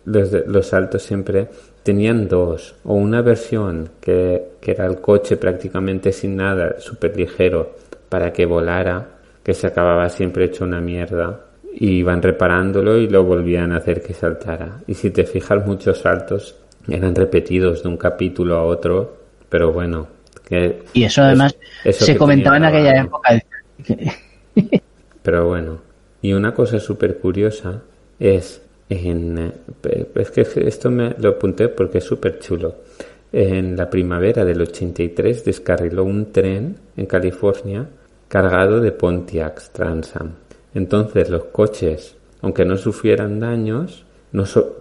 [0.05, 1.47] Los, de- los saltos siempre
[1.83, 7.75] tenían dos, o una versión que, que era el coche prácticamente sin nada, súper ligero,
[8.09, 9.07] para que volara,
[9.43, 11.39] que se acababa siempre hecho una mierda,
[11.73, 14.79] y iban reparándolo y lo volvían a hacer que saltara.
[14.87, 16.55] Y si te fijas, muchos saltos
[16.89, 19.15] eran repetidos de un capítulo a otro,
[19.49, 20.07] pero bueno,
[20.43, 23.41] que Y eso además eso se comentaba en aquella época.
[25.23, 25.79] Pero bueno,
[26.21, 27.81] y una cosa súper curiosa
[28.19, 29.37] es en
[29.83, 32.75] eh, es que esto me lo apunté porque es súper chulo.
[33.31, 37.87] En la primavera del 83 descarriló un tren en California
[38.27, 40.31] cargado de Pontiacs Transam.
[40.73, 44.05] Entonces los coches, aunque no sufrieran daños,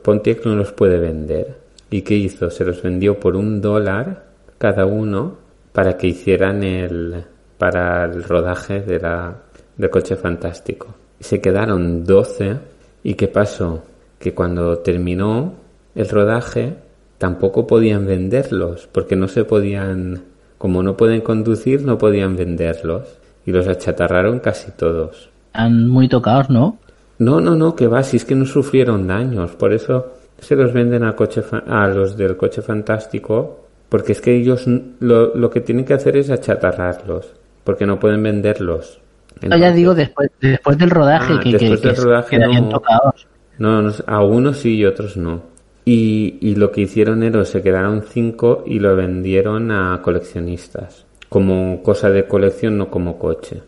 [0.02, 1.56] Pontiac no los puede vender.
[1.90, 2.50] ¿Y qué hizo?
[2.50, 4.26] Se los vendió por un dólar
[4.58, 5.38] cada uno
[5.72, 7.24] para que hicieran el
[7.58, 9.36] para el rodaje de la
[9.76, 10.94] del coche fantástico.
[11.20, 12.56] Se quedaron 12
[13.02, 13.82] y qué pasó?
[14.18, 15.54] Que cuando terminó
[15.94, 16.74] el rodaje,
[17.18, 20.22] tampoco podían venderlos, porque no se podían,
[20.58, 23.18] como no pueden conducir, no podían venderlos.
[23.46, 25.30] Y los achatarraron casi todos.
[25.48, 26.78] Están muy tocados, ¿no?
[27.18, 30.72] No, no, no, que va, si es que no sufrieron daños, por eso se los
[30.72, 34.64] venden a, coche fa- a los del coche fantástico, porque es que ellos
[35.00, 37.32] lo, lo que tienen que hacer es achatarrarlos,
[37.64, 38.99] porque no pueden venderlos.
[39.42, 42.38] No, ya Entonces- digo, después, después del rodaje, Ah, que, que, después del que rodaje
[42.38, 42.68] no.
[42.68, 43.26] tocados.
[43.58, 45.42] No, no a unos sí y otros no.
[45.84, 51.06] Y, y lo que hicieron era, se quedaron cinco y lo vendieron a coleccionistas.
[51.28, 53.62] Como cosa de colección, no como coche.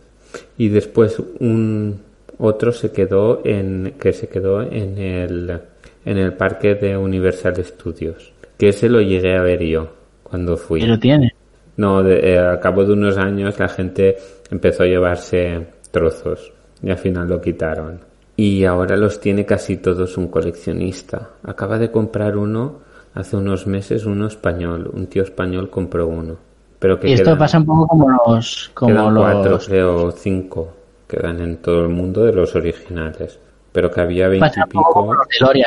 [0.58, 2.00] Y después un
[2.38, 5.58] otro se quedó en, que se quedó en el,
[6.04, 8.32] en el parque de Universal Studios.
[8.58, 9.88] Que ese lo llegué a ver yo
[10.22, 10.82] cuando fui.
[10.82, 11.34] Y lo tiene.
[11.76, 14.16] No, de- eh, al cabo de unos años la gente
[14.52, 18.00] empezó a llevarse trozos y al final lo quitaron.
[18.36, 21.30] Y ahora los tiene casi todos un coleccionista.
[21.42, 22.80] Acaba de comprar uno
[23.14, 24.90] hace unos meses, uno español.
[24.92, 26.36] Un tío español compró uno.
[26.78, 28.70] Pero que Y esto quedan, pasa un poco como los...
[28.74, 30.72] Como los cuatro, creo, o cinco.
[31.06, 33.38] Quedan en todo el mundo de los originales.
[33.70, 35.14] Pero que había veintipico.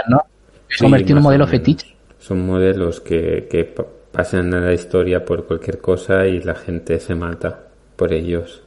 [0.10, 0.20] ¿no?
[0.68, 1.96] Se Sí, convirtió en un modelo fetiche.
[2.20, 7.00] Son modelos que, que pa- pasan a la historia por cualquier cosa y la gente
[7.00, 7.60] se mata
[7.96, 8.64] por ellos.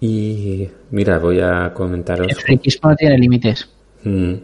[0.00, 3.68] Y mira, voy a comentaros el friquismo no tiene límites.
[4.04, 4.34] mm,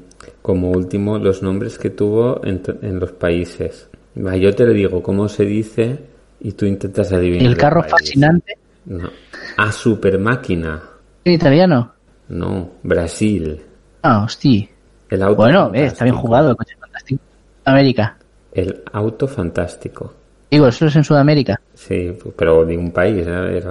[0.40, 3.88] como último los nombres que tuvo en, en los países.
[4.16, 5.98] Va, yo te lo digo cómo se dice
[6.40, 7.46] y tú intentas adivinar.
[7.46, 8.56] El carro fascinante
[8.86, 9.08] No.
[9.56, 10.82] A super máquina.
[11.24, 11.92] en italiano.
[12.28, 13.60] No, Brasil.
[14.02, 14.66] Ah, hostia.
[15.10, 17.22] El auto Bueno, eh, está bien jugado el coche fantástico.
[17.64, 18.16] América.
[18.52, 20.14] El auto fantástico.
[20.50, 21.60] Digo, eso es en Sudamérica.
[21.74, 23.62] Sí, pero de un país, ¿eh?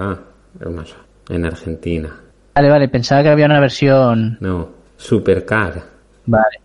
[0.62, 0.94] Era hermoso.
[1.28, 2.14] En Argentina.
[2.54, 4.36] Vale, vale, pensaba que había una versión.
[4.40, 5.82] No, supercar.
[6.26, 6.60] Vale.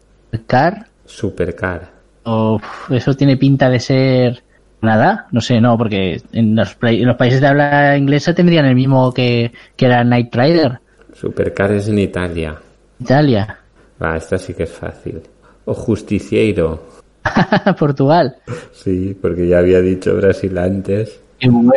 [0.46, 0.86] Car.
[1.06, 1.90] Supercar.
[2.24, 4.44] O eso tiene pinta de ser.
[4.82, 8.66] Nada, no sé, no, porque en los, pa- en los países de habla inglesa tendrían
[8.66, 10.80] el mismo que, que era Knight Rider.
[11.14, 12.56] Supercar es en Italia.
[13.00, 13.58] Italia.
[14.02, 15.20] Va, esta sí que es fácil.
[15.66, 16.84] O justiciero.
[17.80, 18.36] Portugal.
[18.72, 21.20] Sí, porque ya había dicho Brasil antes.
[21.40, 21.72] Qué bueno.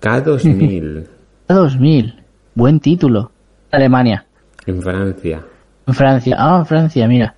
[0.00, 1.04] K2000
[1.54, 2.14] 2000.
[2.54, 3.30] Buen título.
[3.70, 4.24] Alemania.
[4.66, 5.42] en Francia.
[5.86, 6.36] En Francia.
[6.38, 7.34] Ah, en Francia, mira.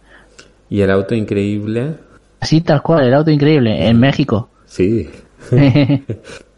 [0.69, 1.95] Y el auto increíble,
[2.41, 3.87] Así tal cual, el auto increíble.
[3.87, 4.49] En México.
[4.67, 5.09] sí.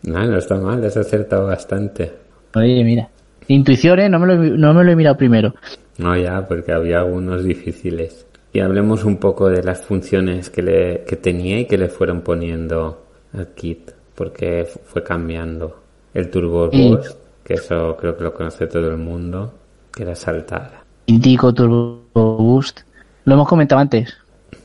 [0.05, 2.13] No, no está mal, has acertado bastante.
[2.57, 3.09] Oye, mira.
[3.47, 4.09] Intuición, ¿eh?
[4.09, 5.55] No me, lo, he- no me lo he mirado primero.
[5.99, 8.27] No, ya, porque había algunos difíciles.
[8.53, 12.23] Y hablemos un poco de las funciones que, le, que tenía y que le fueron
[12.23, 15.81] poniendo al kit, porque fu- fue cambiando.
[16.15, 19.55] El Turbo Boost, que eso creo que lo conoce todo el mundo,
[19.93, 20.83] que era saltar.
[21.07, 22.81] Indico Turbo Boost.
[23.25, 24.17] Lo hemos comentado antes.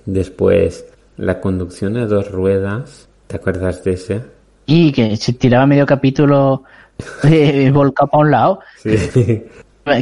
[0.06, 0.86] Después,
[1.18, 4.22] la conducción a dos ruedas, ¿te acuerdas de ese?
[4.66, 6.64] Y que se tiraba medio capítulo
[7.24, 8.60] eh, volcado para un lado.
[8.78, 9.44] Sí.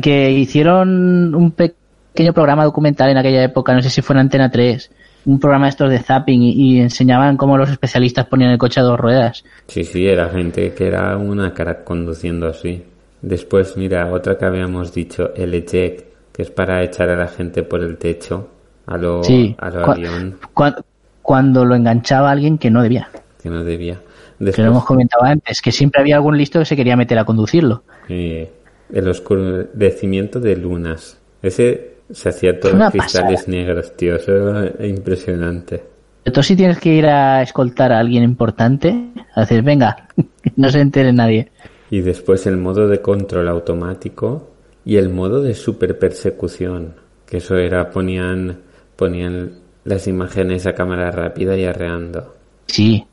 [0.01, 4.49] Que hicieron un pequeño programa documental en aquella época, no sé si fue en Antena
[4.49, 4.89] 3.
[5.25, 8.79] Un programa de estos de zapping y, y enseñaban cómo los especialistas ponían el coche
[8.79, 9.43] a dos ruedas.
[9.67, 12.83] Sí, sí, era gente que era una cara conduciendo así.
[13.21, 17.63] Después, mira, otra que habíamos dicho, el eject, que es para echar a la gente
[17.63, 18.49] por el techo,
[18.85, 19.55] a lo, Sí.
[19.57, 20.83] a lo Cu- avión, cua-
[21.23, 23.09] Cuando lo enganchaba alguien que no debía.
[23.41, 23.99] que no debía.
[24.37, 27.23] Que lo hemos comentado antes, que siempre había algún listo que se quería meter a
[27.25, 27.83] conducirlo.
[28.09, 28.51] eh,
[28.93, 31.17] el oscurecimiento de lunas.
[31.41, 35.83] Ese se hacía todos los cristales negros, tío, eso era impresionante.
[36.23, 40.81] Entonces si tienes que ir a escoltar a alguien importante, haces, venga, que no se
[40.81, 41.51] entere nadie.
[41.89, 44.51] Y después el modo de control automático
[44.83, 46.95] y el modo de super persecución,
[47.25, 48.59] que eso era ponían
[48.95, 49.51] ponían
[49.83, 52.33] las imágenes a cámara rápida y arreando.
[52.67, 53.05] Sí.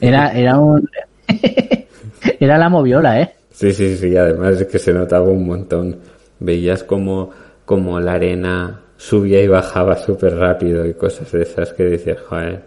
[0.00, 0.88] Era, era un...
[2.40, 3.32] era la moviola, ¿eh?
[3.50, 5.98] Sí, sí, sí, además es que se notaba un montón.
[6.40, 7.30] Veías como
[7.72, 12.64] como la arena subía y bajaba súper rápido y cosas de esas que decías, joder.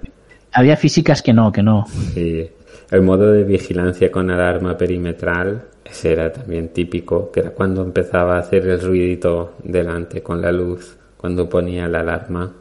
[0.51, 1.85] Había físicas que no, que no.
[2.15, 2.49] Y
[2.89, 8.35] el modo de vigilancia con alarma perimetral, ese era también típico, que era cuando empezaba
[8.37, 12.51] a hacer el ruidito delante con la luz, cuando ponía la alarma.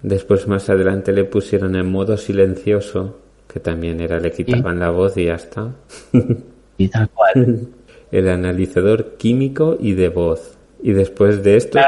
[0.00, 3.18] Después más adelante le pusieron en modo silencioso,
[3.52, 5.72] que también era, le quitaban la voz y ya está.
[6.78, 7.66] Y tal cual.
[8.12, 10.53] El analizador químico y de voz.
[10.84, 11.78] Y después de esto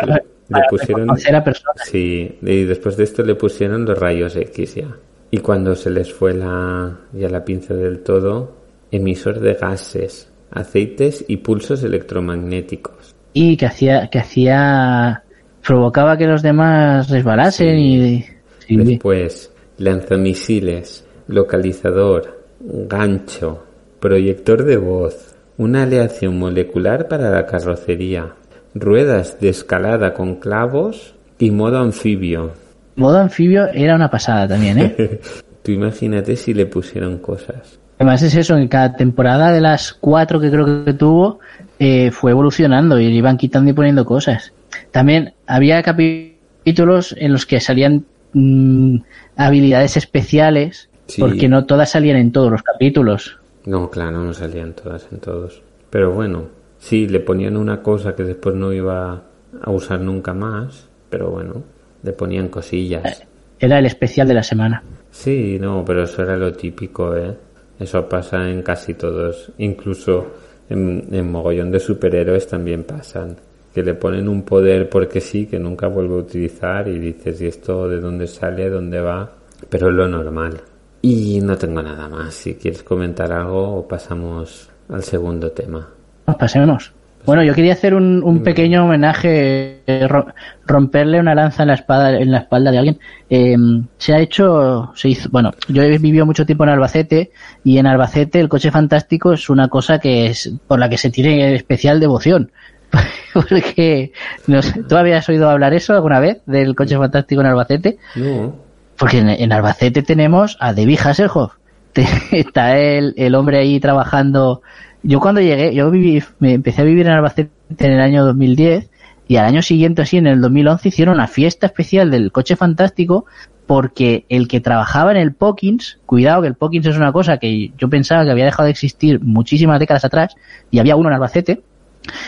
[0.48, 1.10] le, pusieron...
[1.10, 1.44] a.
[1.84, 4.88] Sí, y después de esto le pusieron los rayos X ya.
[5.30, 8.56] Y cuando se les fue la, ya la pinza del todo,
[8.90, 13.14] emisor de gases, aceites y pulsos electromagnéticos.
[13.34, 15.22] Y que hacía, que hacía,
[15.62, 18.24] provocaba que los demás resbalasen y,
[18.66, 18.76] Sí.
[18.78, 23.62] Después, lanzamisiles, localizador, gancho,
[24.00, 28.34] proyector de voz, una aleación molecular para la carrocería,
[28.80, 32.52] ruedas de escalada con clavos y modo anfibio.
[32.96, 35.20] Modo anfibio era una pasada también, ¿eh?
[35.62, 37.78] Tú imagínate si le pusieron cosas.
[37.98, 41.40] Además es eso, en cada temporada de las cuatro que creo que tuvo,
[41.78, 44.52] eh, fue evolucionando y le iban quitando y poniendo cosas.
[44.90, 48.98] También había capítulos en los que salían mm,
[49.36, 51.20] habilidades especiales, Sí.
[51.20, 53.38] porque no todas salían en todos los capítulos.
[53.64, 55.62] No, claro, no salían todas en todos.
[55.88, 56.46] Pero bueno,
[56.86, 59.22] sí, le ponían una cosa que después no iba
[59.60, 60.88] a usar nunca más.
[61.10, 61.62] Pero bueno,
[62.02, 63.24] le ponían cosillas.
[63.58, 64.82] Era el especial de la semana.
[65.10, 67.34] Sí, no, pero eso era lo típico, ¿eh?
[67.78, 69.52] Eso pasa en casi todos.
[69.58, 70.26] Incluso
[70.68, 73.36] en, en mogollón de superhéroes también pasan.
[73.74, 77.46] Que le ponen un poder porque sí, que nunca vuelve a utilizar y dices, ¿y
[77.46, 79.30] esto de dónde sale, dónde va?
[79.68, 80.60] Pero es lo normal.
[81.02, 82.34] Y no tengo nada más.
[82.34, 85.95] Si quieres comentar algo o pasamos al segundo tema.
[86.26, 86.92] Nos pasemos.
[87.24, 90.28] Bueno, yo quería hacer un, un pequeño homenaje, eh, ro-
[90.64, 92.98] romperle una lanza en la espalda, en la espalda de alguien.
[93.28, 93.56] Eh,
[93.98, 97.32] se ha hecho, se hizo, bueno, yo he vivido mucho tiempo en Albacete
[97.64, 101.10] y en Albacete el coche fantástico es una cosa que es por la que se
[101.10, 102.52] tiene especial devoción.
[103.34, 104.12] Porque,
[104.46, 107.98] no sé, ¿tú habías oído hablar eso alguna vez del coche fantástico en Albacete?
[108.14, 108.54] No,
[108.96, 111.54] Porque en, en Albacete tenemos a David Hasselhoff.
[111.92, 114.62] Te- Está el, el hombre ahí trabajando.
[115.06, 118.90] Yo cuando llegué, yo viví, me empecé a vivir en Albacete en el año 2010
[119.28, 123.24] y al año siguiente, así en el 2011, hicieron una fiesta especial del coche fantástico
[123.66, 127.72] porque el que trabajaba en el Pokins, cuidado que el Pokins es una cosa que
[127.76, 130.34] yo pensaba que había dejado de existir muchísimas décadas atrás
[130.70, 131.62] y había uno en Albacete,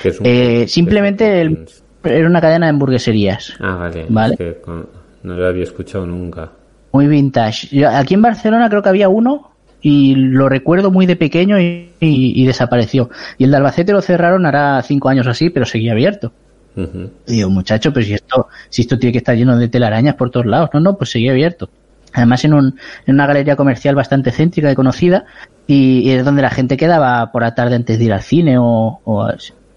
[0.02, 0.26] que es un...
[0.26, 1.66] eh, simplemente el-
[2.04, 3.54] era una cadena de hamburgueserías.
[3.60, 4.06] Ah, vale.
[4.08, 4.34] Vale.
[4.34, 4.56] Es que
[5.22, 6.50] no lo había escuchado nunca.
[6.92, 7.68] Muy vintage.
[7.76, 9.50] Yo- aquí en Barcelona creo que había uno
[9.80, 13.10] y lo recuerdo muy de pequeño y, y- y desapareció.
[13.38, 16.32] Y el de Albacete lo cerraron hará cinco años así, pero seguía abierto.
[17.26, 20.30] Y digo, muchacho, pero si esto, si esto tiene que estar lleno de telarañas por
[20.30, 20.70] todos lados.
[20.72, 21.68] No, no, pues seguía abierto.
[22.12, 25.24] Además en, un, en una galería comercial bastante céntrica y conocida
[25.66, 28.58] y, y es donde la gente quedaba por la tarde antes de ir al cine
[28.58, 29.28] o, o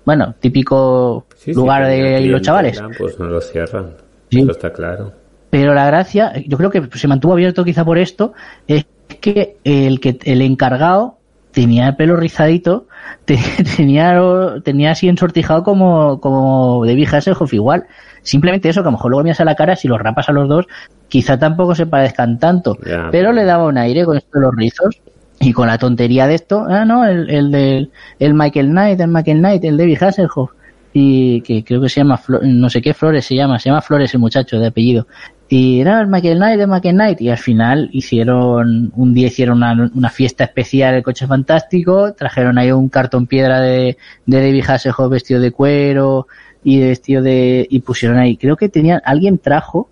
[0.05, 2.81] bueno, típico Sí, lugar de los chavales.
[2.97, 3.87] Pues no lo cierran.
[4.29, 4.41] Sí.
[4.41, 5.11] Eso está claro.
[5.49, 8.33] Pero la gracia, yo creo que se mantuvo abierto quizá por esto,
[8.67, 8.85] es
[9.21, 11.17] que el que el encargado
[11.51, 12.87] tenía el pelo rizadito,
[13.25, 13.39] te-
[13.77, 14.19] tenía
[14.63, 17.85] tenía así ensortijado como como David Hasselhoff igual.
[18.23, 20.31] Simplemente eso, que a lo mejor luego miras a la cara, si los rapas a
[20.33, 20.65] los dos,
[21.07, 22.75] quizá tampoco se parezcan tanto.
[23.11, 25.01] Pero- le daba un aire con esto de los rizos
[25.39, 29.07] y con la tontería de esto, ah no, el, el del el Michael Knight, el
[29.07, 30.51] Michael Knight, el David Hasselhoff
[30.93, 33.81] y que creo que se llama Flo- no sé qué Flores se llama, se llama
[33.81, 35.07] Flores el muchacho de apellido.
[35.47, 37.21] Y era el Michael Knight, el Michael Knight.
[37.21, 42.57] Y al final hicieron, un día hicieron una, una fiesta especial el coche fantástico, trajeron
[42.57, 46.27] ahí un cartón piedra de, de David Hasselhoff vestido de cuero
[46.63, 49.89] y de vestido de, y pusieron ahí, creo que tenían, alguien trajo,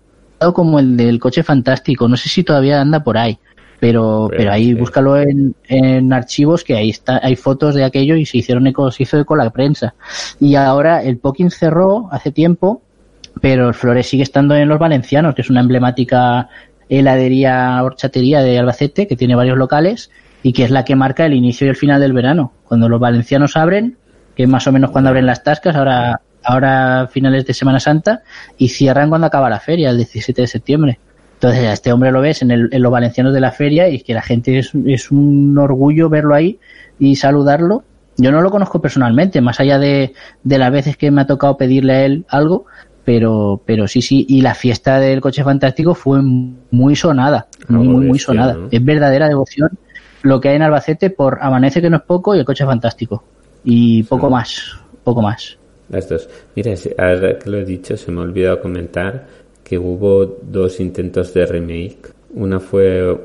[0.54, 3.38] como el del coche fantástico, no sé si todavía anda por ahí.
[3.80, 8.26] Pero, pero ahí búscalo en, en archivos que ahí está, hay fotos de aquello y
[8.26, 9.94] se hicieron eco, se hizo eco la prensa.
[10.38, 12.82] Y ahora el Pokin cerró hace tiempo,
[13.40, 16.48] pero el Flores sigue estando en Los Valencianos, que es una emblemática
[16.90, 20.10] heladería, horchatería de Albacete, que tiene varios locales
[20.42, 22.52] y que es la que marca el inicio y el final del verano.
[22.64, 23.96] Cuando los valencianos abren,
[24.34, 28.22] que es más o menos cuando abren las tascas, ahora, ahora finales de Semana Santa,
[28.58, 30.98] y cierran cuando acaba la feria, el 17 de septiembre.
[31.40, 33.96] Entonces a este hombre lo ves en, el- en los valencianos de la feria y
[33.96, 36.58] es que la gente es, es un orgullo verlo ahí
[36.98, 37.82] y saludarlo.
[38.18, 40.12] Yo no lo conozco personalmente, más allá de,
[40.44, 42.66] de las veces que me ha tocado pedirle a él algo,
[43.06, 47.92] pero, pero sí, sí, y la fiesta del coche fantástico fue muy sonada, muy, Algo
[47.98, 48.52] muy, muy sonada.
[48.52, 48.68] ¿no?
[48.70, 49.70] Es verdadera devoción
[50.22, 53.24] lo que hay en Albacete por Amanece que no es poco y el coche fantástico.
[53.64, 55.56] Y poco más, poco más.
[55.88, 56.28] Las dos.
[56.54, 59.26] Mira, ahora que lo he dicho, se me ha olvidado comentar
[59.70, 62.12] que hubo dos intentos de remake.
[62.34, 63.16] Una fue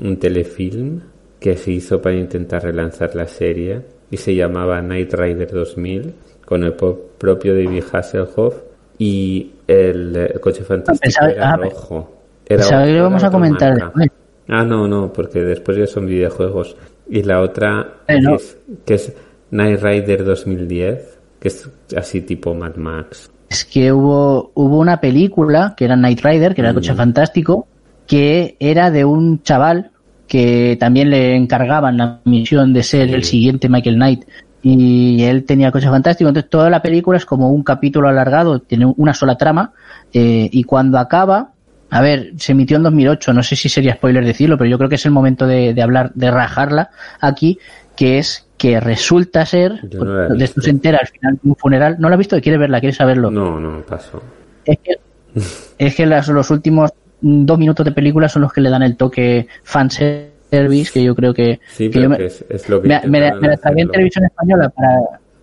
[0.00, 1.02] un telefilm
[1.38, 6.14] que se hizo para intentar relanzar la serie y se llamaba Night Rider 2000
[6.46, 8.54] con el propio David Hasselhoff
[8.96, 12.10] y el, coche fantástico Pensaba- era ah, rojo.
[12.46, 14.08] Era Pensaba que lo era a comentar después.
[14.48, 16.74] Ah, no, no, porque después ya son videojuegos.
[17.10, 18.36] Y la otra Eh, no.
[18.36, 18.56] es,
[18.86, 19.12] que es
[19.50, 23.29] Night Rider 2010, que es así tipo Mad Max.
[23.50, 27.68] Es que hubo, hubo una película que era Night Rider, que era el coche fantástico,
[28.06, 29.90] que era de un chaval
[30.28, 34.24] que también le encargaban la misión de ser el siguiente Michael Knight.
[34.62, 36.28] Y él tenía coche fantástico.
[36.28, 39.72] Entonces toda la película es como un capítulo alargado, tiene una sola trama.
[40.12, 41.52] eh, y cuando acaba,
[41.92, 44.88] A ver, se emitió en 2008, no sé si sería spoiler decirlo, pero yo creo
[44.88, 46.90] que es el momento de, de hablar, de rajarla
[47.20, 47.58] aquí,
[48.00, 51.96] que es que resulta ser, no de esto se entera al final de un funeral,
[51.98, 52.40] ¿no la has visto?
[52.40, 52.80] ¿Quieres verla?
[52.80, 53.30] ¿Quieres saberlo?
[53.30, 54.22] No, no, paso.
[54.64, 54.94] Es que,
[55.78, 58.96] es que las- los últimos dos minutos de película son los que le dan el
[58.96, 63.34] toque fanservice, que yo creo que, Sí, que me, es, es lo que me, me,
[63.34, 64.96] me la en televisión española para,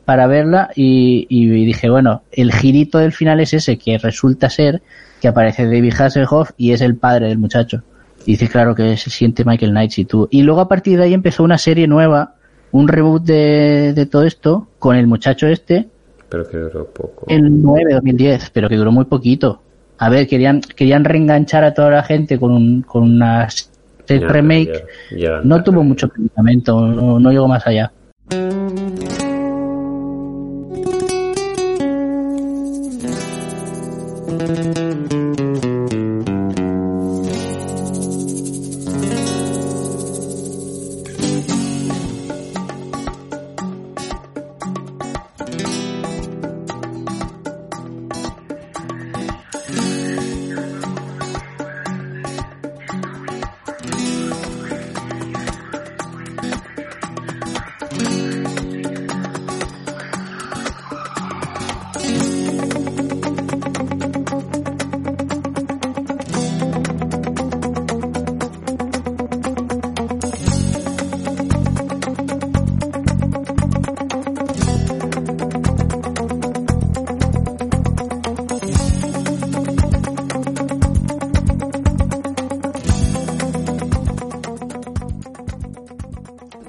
[0.03, 4.81] para verla y, y dije, bueno, el girito del final es ese, que resulta ser
[5.21, 7.83] que aparece David Hasselhoff y es el padre del muchacho.
[8.25, 10.27] Y dice, claro, que se siente Michael Knight y tú.
[10.31, 12.33] Y luego a partir de ahí empezó una serie nueva,
[12.71, 15.87] un reboot de, de todo esto, con el muchacho este,
[16.29, 17.25] Pero que duró poco.
[17.27, 19.61] el 9 2010, pero que duró muy poquito.
[19.99, 23.47] A ver, querían querían reenganchar a toda la gente con, un, con una
[24.07, 24.83] Ya, remake.
[25.11, 27.91] ya- ya No tuvo mucho predicamento, no, no llegó más allá.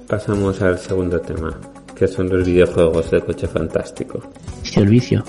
[0.09, 1.50] Pasamos al segundo tema,
[1.94, 4.18] que son los videojuegos de coche fantástico.
[4.62, 5.24] Vicio, el vicio.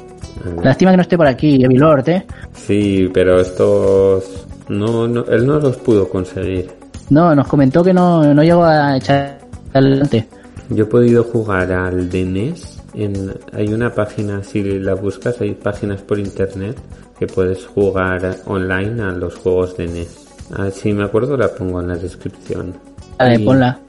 [0.45, 2.25] Ah, Lástima que no esté por aquí, Evi Lord, ¿eh?
[2.53, 4.45] Sí, pero estos...
[4.69, 6.71] No, no, él no los pudo conseguir.
[7.09, 9.39] No, nos comentó que no, no llegó a echar
[9.73, 10.27] adelante.
[10.69, 12.81] Yo he podido jugar al de NES.
[12.93, 16.77] En, hay una página, si la buscas, hay páginas por internet
[17.17, 20.27] que puedes jugar online a los juegos de NES.
[20.55, 22.73] Ah, si me acuerdo, la pongo en la descripción.
[23.17, 23.79] Vale, Y ponla.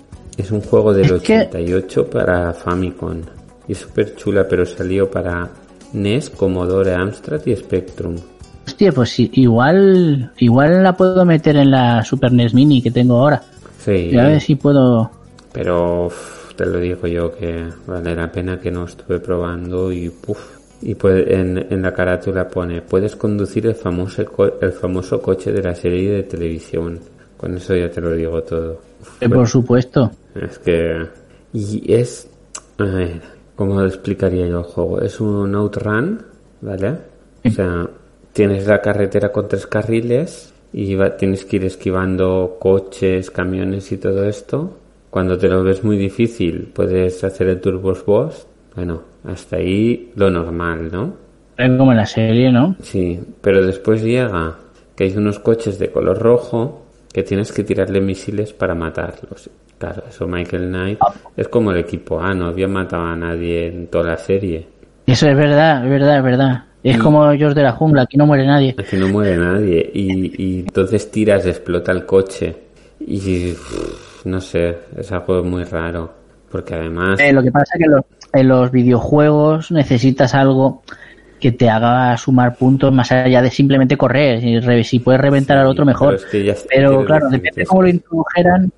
[0.40, 3.20] Es un juego del Es que- 88 para Famicom.
[3.68, 5.48] Y es súper chula, pero salió para
[5.92, 8.16] NES, Commodore, Amstrad y Spectrum.
[8.66, 13.42] Hostia, pues igual, igual la puedo meter en la Super NES Mini que tengo ahora.
[13.84, 15.10] Sí, Y a ver si puedo.
[15.52, 20.08] pero uf, te lo digo yo que vale la pena que no estuve probando y
[20.08, 20.58] puf.
[20.82, 24.22] Y puede- en, en la carátula pone, puedes conducir el famoso,
[24.62, 26.98] el famoso coche de la serie de televisión.
[27.40, 28.80] Con eso ya te lo digo todo.
[29.18, 30.10] Eh, por supuesto.
[30.34, 31.06] Es que...
[31.54, 32.28] Y es...
[32.78, 33.20] A ver,
[33.56, 35.00] ¿cómo lo explicaría yo el juego?
[35.00, 36.20] Es un outrun,
[36.60, 36.96] ¿vale?
[37.46, 37.88] O sea,
[38.34, 43.96] tienes la carretera con tres carriles y va- tienes que ir esquivando coches, camiones y
[43.96, 44.76] todo esto.
[45.08, 48.46] Cuando te lo ves muy difícil, puedes hacer el Turbo Boss.
[48.76, 51.14] Bueno, hasta ahí lo normal, ¿no?
[51.56, 52.76] Es como en la serie, ¿no?
[52.82, 54.56] Sí, pero después llega
[54.94, 56.82] que hay unos coches de color rojo
[57.12, 59.50] que tienes que tirarle misiles para matarlos.
[59.78, 60.98] Claro, eso Michael Knight
[61.36, 64.66] es como el equipo A, no había matado a nadie en toda la serie.
[65.06, 66.64] Eso es verdad, es verdad, es verdad.
[66.82, 68.74] Es como George de la jungla, aquí no muere nadie.
[68.78, 72.56] Aquí no muere nadie y, y entonces tiras, explota el coche
[73.00, 76.10] y uff, no sé, es algo muy raro
[76.50, 80.82] porque además Eh, lo que pasa es que los- en los videojuegos necesitas algo
[81.40, 84.40] que te haga sumar puntos más allá de simplemente correr.
[84.40, 86.14] Si, si puedes reventar al otro, mejor.
[86.14, 88.72] pero es que ya está- Pero tienes claro, depende de cómo lo introdujeran.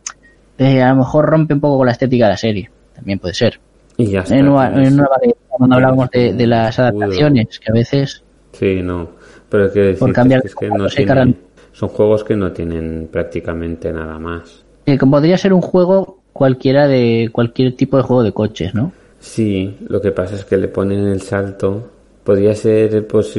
[0.59, 2.71] eh, a lo mejor rompe un poco con la estética de la serie.
[2.95, 3.59] También puede ser.
[3.97, 4.37] y ya está.
[4.37, 5.09] En una, en una
[5.49, 9.11] cuando hablamos de, de las adaptaciones, que a veces Sí, no.
[9.49, 11.37] Pero que decir Por cambiar es que no se tienen,
[11.73, 14.65] son juegos que no tienen prácticamente nada más.
[14.87, 18.93] eh, como podría ser un juego cualquiera de cualquier tipo de juego de coches, ¿no?
[19.21, 21.91] Sí, lo que pasa es que le ponen el salto.
[22.25, 23.35] Podría ser, pues,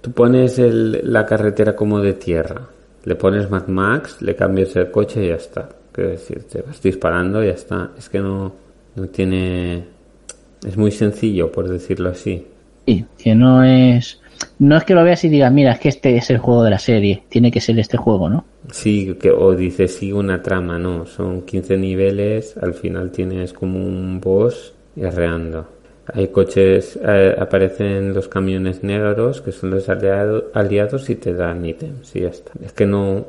[0.00, 2.68] tú pones el- la carretera como de tierra,
[3.04, 5.68] le pones Mad Max, le cambias el coche y ya está.
[5.92, 7.90] Quiero decir, te vas disparando y ya está.
[7.98, 8.52] Es que no,
[8.96, 9.84] no tiene,
[10.66, 12.46] es muy sencillo, por decirlo así.
[12.86, 14.20] Sí, que no es
[14.58, 16.70] no es que lo veas y digas, mira, es que este es el juego de
[16.70, 18.44] la serie, tiene que ser este juego, ¿no?
[18.72, 23.78] Sí, que, o dices, sigue una trama, no, son 15 niveles, al final tienes como
[23.78, 25.68] un boss guerreando.
[26.12, 31.64] Hay coches, eh, aparecen los camiones negros, que son los aliado- aliados, y te dan
[31.64, 32.52] ítems, y ya está.
[32.62, 33.24] Es que no,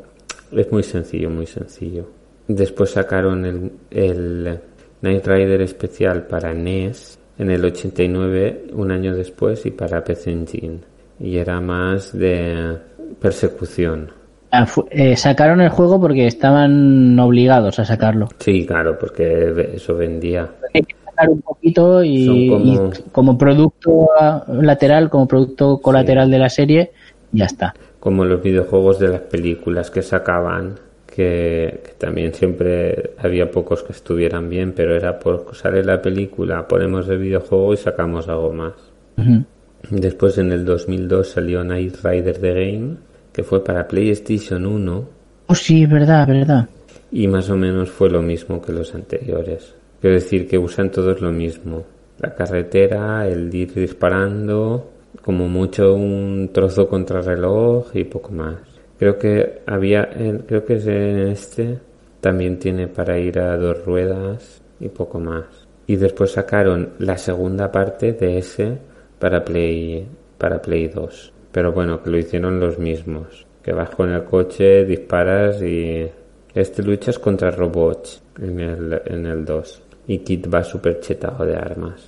[0.51, 2.05] es muy sencillo, muy sencillo.
[2.47, 4.59] Después sacaron el, el
[5.01, 10.79] Night Rider especial para NES en el 89, un año después, y para PC Engine.
[11.19, 12.77] Y era más de
[13.19, 14.11] persecución.
[14.51, 18.27] Ah, eh, sacaron el juego porque estaban obligados a sacarlo.
[18.39, 20.49] Sí, claro, porque eso vendía.
[21.29, 22.79] Un poquito y, como- y
[23.11, 24.09] como producto
[24.61, 26.91] lateral, como producto colateral de la serie,
[27.31, 27.73] ya está.
[27.99, 30.75] Como los videojuegos de las películas que sacaban,
[31.07, 36.67] que, que también siempre había pocos que estuvieran bien, pero era por sale la película,
[36.67, 38.73] ponemos el videojuego y sacamos algo más.
[39.89, 42.97] Después en el 2002 salió Night Rider The Game,
[43.31, 45.15] que fue para PlayStation 1
[45.47, 46.67] Oh, sí, verdad, verdad.
[47.11, 49.75] y más o menos fue lo mismo que los anteriores.
[50.05, 51.83] Quiero decir que usan todos lo mismo.
[52.19, 54.91] La carretera, el ir disparando,
[55.23, 58.59] como mucho un trozo contrarreloj y poco más.
[58.99, 60.07] Creo que había,
[60.45, 61.79] creo que es en este
[62.21, 65.45] también tiene para ir a dos ruedas y poco más.
[65.87, 68.77] Y después sacaron la segunda parte de ese
[69.17, 71.33] para Play, para Play 2.
[71.51, 73.47] Pero bueno, que lo hicieron los mismos.
[73.63, 76.07] Que vas con el coche, disparas y
[76.53, 79.81] este luchas contra robots en el, en el 2.
[80.07, 82.01] Y Kit va súper chetado de armas.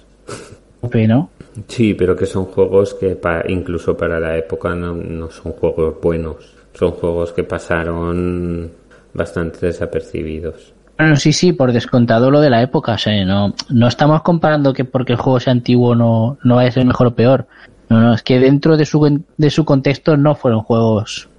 [1.07, 1.29] ¿no?
[1.67, 5.95] Sí, pero que son juegos que pa- incluso para la época no, no son juegos
[6.01, 6.53] buenos.
[6.73, 8.71] Son juegos que pasaron
[9.13, 10.73] bastante desapercibidos.
[10.97, 12.93] Bueno, sí, sí, por descontado lo de la época.
[12.93, 16.69] O sea, no, no estamos comparando que porque el juego sea antiguo no, no vaya
[16.69, 17.47] a ser mejor o peor.
[17.89, 21.29] No, no, es que dentro de su, de su contexto no fueron juegos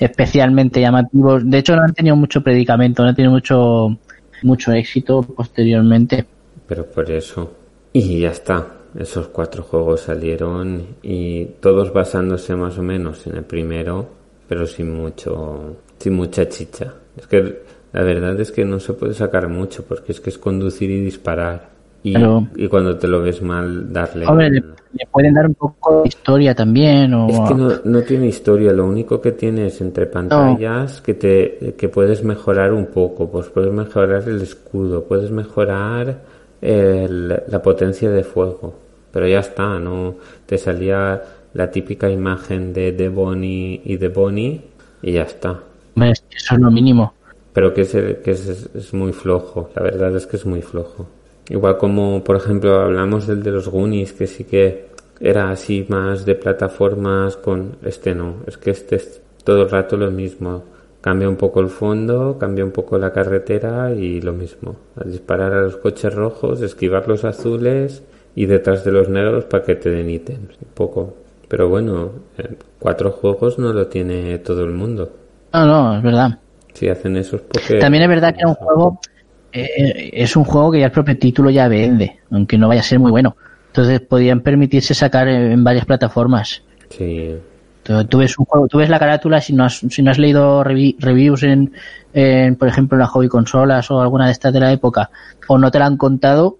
[0.00, 1.48] especialmente llamativos.
[1.48, 3.96] De hecho, no han tenido mucho predicamento, no han tenido mucho,
[4.44, 6.24] mucho éxito posteriormente.
[6.66, 7.50] Pero por eso.
[7.92, 8.78] Y ya está.
[8.98, 14.08] Esos cuatro juegos salieron y todos basándose más o menos en el primero,
[14.48, 16.94] pero sin mucho, sin mucha chicha.
[17.16, 17.62] Es que
[17.92, 21.00] la verdad es que no se puede sacar mucho porque es que es conducir y
[21.00, 21.71] disparar.
[22.04, 22.48] Y, Claro.
[22.56, 24.26] y cuando te lo ves mal, darle.
[24.26, 27.14] Hombre, le, le pueden dar un poco de historia también.
[27.14, 31.14] O, Es que no, no tiene historia, lo único que tiene es entre pantallas que
[31.14, 36.18] te que puedes mejorar un poco, pues puedes mejorar el escudo, puedes mejorar
[36.60, 38.74] el- la potencia de fuego,
[39.12, 41.22] pero ya está, no te salía
[41.54, 44.60] la típica imagen de de Bonnie y de Bonnie
[45.02, 45.60] y ya está.
[45.94, 47.12] Hombre, eso es lo mínimo.
[47.52, 51.06] Pero que, es, que es, es muy flojo, la verdad es que es muy flojo.
[51.48, 54.86] Igual como, por ejemplo, hablamos del de los Goonies, que sí que
[55.20, 59.96] era así más de plataformas con este no, es que este es todo el rato
[59.96, 60.64] lo mismo.
[61.00, 64.76] Cambia un poco el fondo, cambia un poco la carretera y lo mismo.
[64.96, 68.04] A disparar a los coches rojos, esquivar los azules
[68.36, 70.56] y detrás de los negros para que te den ítems.
[70.60, 71.14] Un poco.
[71.48, 75.10] Pero bueno, en cuatro juegos no lo tiene todo el mundo.
[75.52, 76.38] No, no, es verdad.
[76.72, 77.78] Si hacen eso es porque...
[77.78, 79.21] También es verdad que era un juego, eh,
[79.52, 82.98] es un juego que ya el propio título ya vende, aunque no vaya a ser
[82.98, 83.36] muy bueno.
[83.68, 86.62] Entonces podían permitirse sacar en varias plataformas.
[86.90, 87.36] Sí,
[87.82, 90.18] Tú, tú ves un juego, tú ves la carátula si no has, si no has
[90.18, 91.72] leído revi- reviews en,
[92.14, 95.10] en, por ejemplo, en la hobby consolas o alguna de estas de la época,
[95.48, 96.58] o no te la han contado.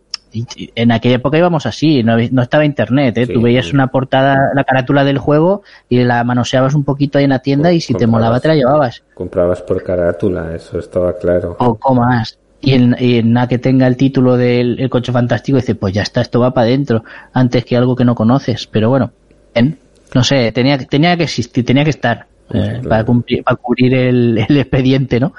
[0.74, 3.26] En aquella época íbamos así, no, no estaba internet, ¿eh?
[3.26, 3.34] Sí.
[3.34, 7.30] tú veías una portada, la carátula del juego y la manoseabas un poquito ahí en
[7.30, 9.04] la tienda y si te molaba te la llevabas.
[9.14, 11.56] comprabas por carátula, eso estaba claro.
[11.56, 12.38] poco más.
[12.62, 15.92] Y en, y en nada que tenga el título del el coche fantástico, dice, pues
[15.94, 18.66] ya está, esto va para adentro, antes que algo que no conoces.
[18.68, 19.12] Pero bueno,
[19.54, 19.78] bien.
[20.14, 22.88] no sé, tenía, que- tenía que existir, tenía que estar eh, claro.
[22.88, 25.34] para, cumplir, para cubrir el, el expediente, ¿no?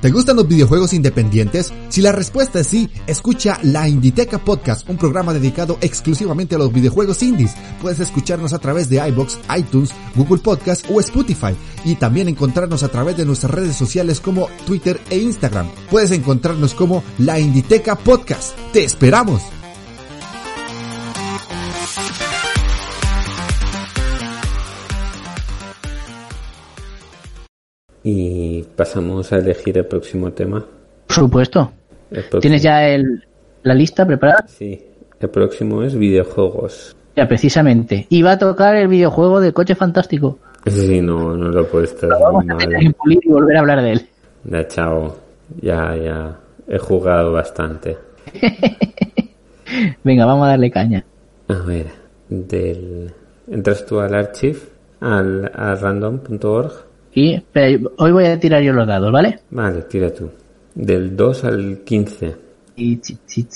[0.00, 1.72] ¿Te gustan los videojuegos independientes?
[1.88, 6.72] Si la respuesta es sí, escucha La Inditeca Podcast, un programa dedicado exclusivamente a los
[6.72, 7.54] videojuegos indies.
[7.80, 12.88] Puedes escucharnos a través de iBox, iTunes, Google Podcast o Spotify y también encontrarnos a
[12.88, 15.68] través de nuestras redes sociales como Twitter e Instagram.
[15.90, 18.56] Puedes encontrarnos como La Inditeca Podcast.
[18.72, 19.65] ¡Te esperamos!
[28.08, 30.64] Y pasamos a elegir el próximo tema.
[31.08, 31.72] Por supuesto.
[32.40, 33.24] ¿Tienes ya el,
[33.64, 34.44] la lista preparada?
[34.46, 34.80] Sí,
[35.18, 36.94] el próximo es videojuegos.
[37.16, 38.06] Ya, precisamente.
[38.08, 40.38] Y va a tocar el videojuego del coche fantástico.
[40.66, 42.06] Sí, no, no lo he puesto.
[42.06, 42.86] Lo vamos a tener mal.
[42.86, 44.06] que pulir y volver a hablar de él.
[44.44, 45.16] Ya, chao.
[45.60, 46.36] Ya, ya.
[46.68, 47.98] He jugado bastante.
[50.04, 51.04] Venga, vamos a darle caña.
[51.48, 51.86] A ver,
[52.28, 53.12] del...
[53.50, 54.60] Entras tú al archive,
[55.00, 56.86] al, a random.org.
[57.16, 59.38] Y espera, hoy voy a tirar yo los dados, ¿vale?
[59.50, 60.28] Vale, tira tú.
[60.74, 62.36] Del 2 al 15.
[62.76, 63.46] Y chi, chi,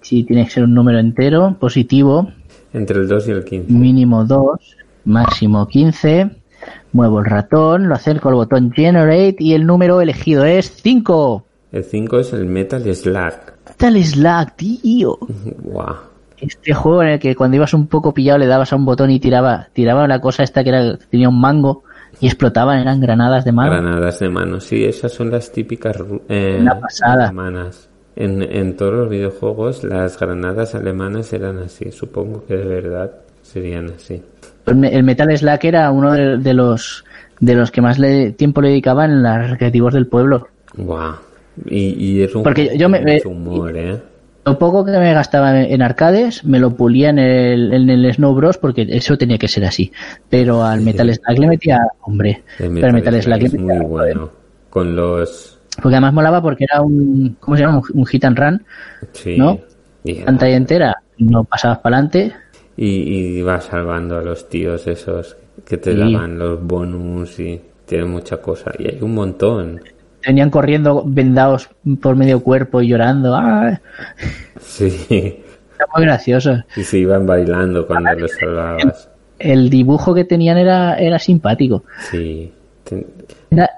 [0.00, 0.24] chi.
[0.24, 2.28] Tiene que ser un número entero, positivo,
[2.72, 3.72] Entre el 2 y el 15.
[3.72, 4.58] mínimo 2,
[5.04, 6.28] máximo 15.
[6.90, 11.46] Muevo el ratón, lo acerco al botón Generate y el número elegido es 5.
[11.70, 13.34] El 5 es el Metal Slug.
[13.64, 15.18] Metal Slug, tío.
[15.62, 15.94] Guau.
[16.38, 19.10] Este juego en el que cuando ibas un poco pillado le dabas a un botón
[19.10, 21.82] y tiraba, tiraba la cosa esta que era, tenía un mango
[22.20, 23.70] y explotaban, eran granadas de mano.
[23.72, 27.24] Granadas de mano, sí, esas son las típicas ru- eh, pasada.
[27.28, 27.88] alemanas.
[28.16, 33.10] En, en todos los videojuegos las granadas alemanas eran así, supongo que de verdad
[33.42, 34.22] serían así.
[34.66, 37.04] El me- el Metal Slug era uno de, de los
[37.40, 40.48] de los que más le, tiempo le dedicaban en los recreativos del pueblo.
[40.74, 41.16] Guau.
[41.66, 44.00] Y, y es un Porque yo me- eh, humor, ¿eh?
[44.46, 48.32] Lo poco que me gastaba en arcades me lo pulía en el, en el Snow
[48.32, 49.90] Bros porque eso tenía que ser así.
[50.30, 53.86] Pero al Metal Slug le metía, hombre, El pero al Metal Slug le metía, muy
[53.86, 54.30] bueno.
[54.70, 55.58] Con los...
[55.82, 57.78] porque además molaba porque era un, ¿cómo se llama?
[57.78, 58.64] Un, un hit and run,
[59.12, 59.36] Sí.
[59.36, 59.58] ¿No?
[60.04, 62.32] Y, era- pantalla entera, no pasabas para adelante.
[62.76, 65.98] y, y vas salvando a los tíos esos que te Sí.
[65.98, 68.70] daban los bonus y tiene mucha cosa.
[68.78, 69.80] Y hay un montón
[70.26, 71.70] venían corriendo vendados
[72.00, 73.34] por medio cuerpo y llorando.
[73.34, 73.80] ¡Ah!
[74.60, 74.96] Sí.
[75.08, 76.56] Era muy gracioso.
[76.76, 79.08] Y se iban bailando cuando los salvabas.
[79.38, 81.84] El dibujo que tenían era, era simpático.
[82.10, 82.52] Sí.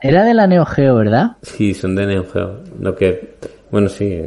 [0.03, 1.37] Era, de la Neo Geo, ¿verdad?
[1.43, 2.61] Sí, son de Neo Geo.
[2.81, 3.35] Lo que,
[3.71, 4.23] bueno, sí,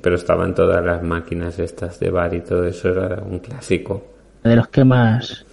[0.00, 4.04] pero estaban todas las máquinas estas de bar y todo eso, era un clásico.
[4.44, 5.44] De los que más...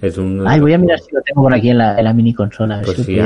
[0.00, 0.46] Es un...
[0.46, 2.82] Ay, voy a mirar si lo tengo por aquí en la, mini consola.
[2.84, 3.20] Pues sí.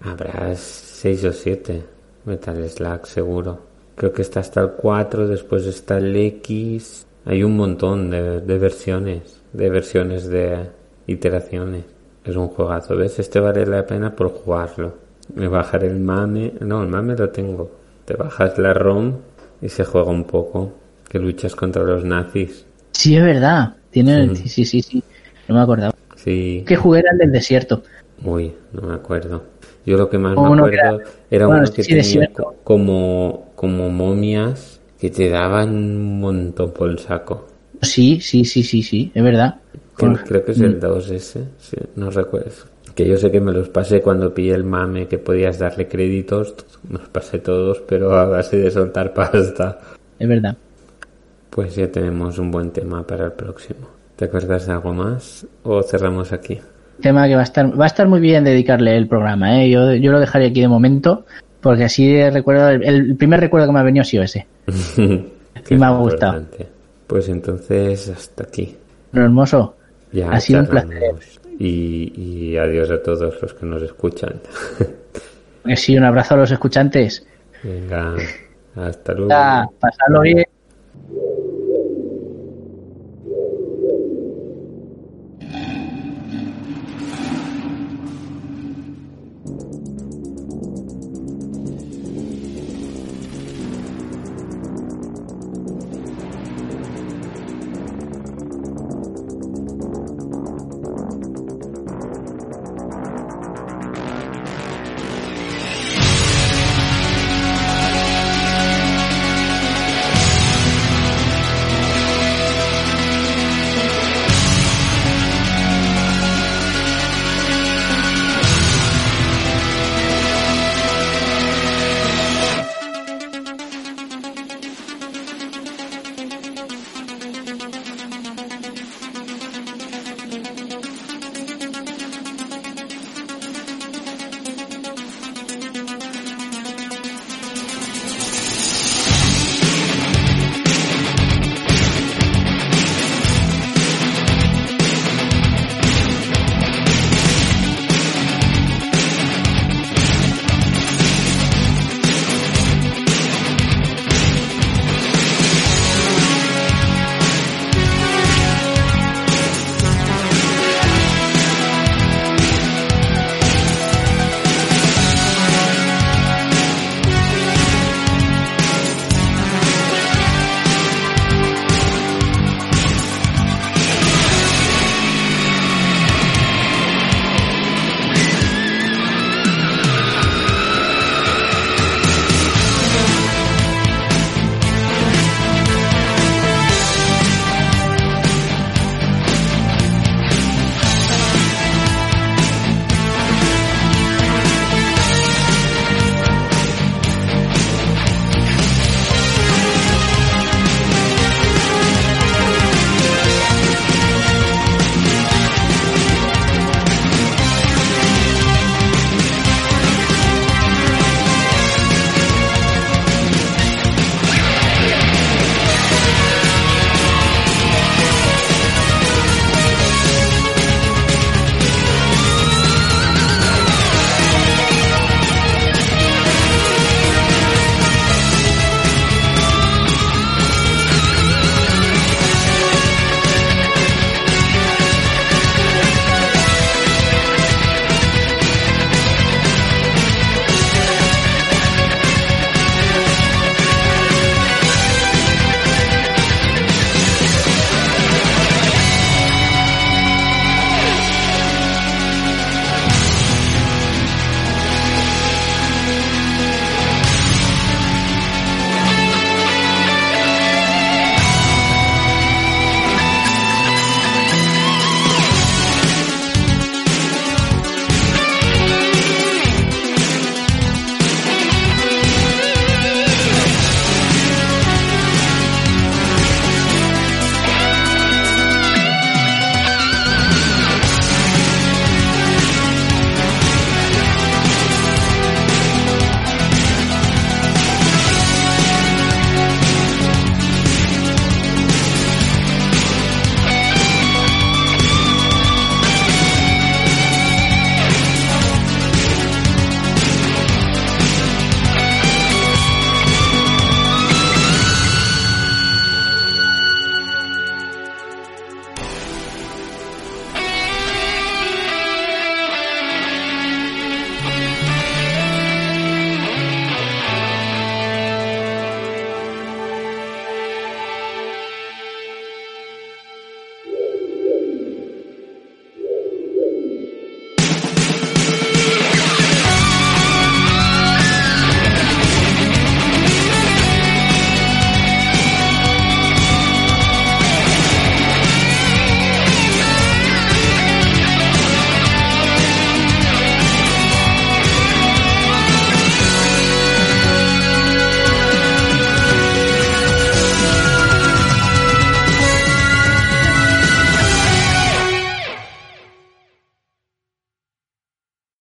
[0.00, 1.84] Habrás 6 o 7.
[2.24, 3.60] Metal Slack, seguro.
[3.94, 7.06] Creo que está hasta el 4, después está el X.
[7.24, 10.70] Hay un montón de, de versiones, de versiones de
[11.06, 11.84] iteraciones.
[12.24, 13.16] Es un juegazo, ¿ves?
[13.20, 14.94] Este vale la pena por jugarlo.
[15.36, 16.54] Me bajaré el mame.
[16.60, 17.70] No, el mame lo tengo.
[18.04, 19.14] Te bajas la ROM
[19.62, 20.72] y se juega un poco.
[21.08, 22.66] Que luchas contra los nazis.
[22.90, 23.76] Sí, es verdad.
[23.90, 24.34] Tiene.
[24.34, 24.82] Sí, sí, sí.
[24.82, 25.02] sí.
[25.46, 25.94] No me acordaba.
[26.16, 26.64] Sí.
[26.66, 27.84] Que jugué era el del desierto.
[28.24, 29.44] Uy, no me acuerdo.
[29.88, 30.98] Yo lo que más O me acuerdo era-
[31.30, 32.30] era, bueno, uno sí, que sí, tenía
[32.62, 37.46] como, como momias que te daban un montón por el saco.
[37.80, 39.10] Sí, sí, sí, sí, sí.
[39.14, 39.54] Es verdad.
[39.96, 42.50] Creo, que es el 2 ese, sí, no recuerdo.
[42.94, 46.54] Que yo sé que me los pasé cuando pillé el mame, que podías darle créditos,
[46.86, 49.78] me los pasé todos, pero a base de soltar pasta.
[50.18, 50.54] Es verdad.
[51.48, 53.88] Pues ya tenemos un buen tema para el próximo.
[54.16, 55.46] ¿Te acuerdas de algo más?
[55.62, 56.58] ¿O cerramos aquí?
[57.00, 59.70] Tema que va a estar, va a estar muy bien dedicarle el programa, ¿eh?
[59.70, 61.26] Yo, yo lo dejaré aquí de momento,
[61.60, 64.46] porque así recuerdo, el, el primer recuerdo que me ha venido ha sido ese.
[65.64, 66.46] Que me ha gustado.
[67.06, 68.76] Pues entonces, hasta aquí.
[69.12, 69.76] Lo hermoso.
[70.12, 71.14] Ya ha sido un placer.
[71.58, 74.34] Y, y adiós a todos los que nos escuchan.
[75.76, 77.26] Sí, un abrazo a los escuchantes.
[77.62, 78.14] Venga,
[78.74, 79.28] hasta luego.
[79.28, 80.44] Ya, pasadlo bien.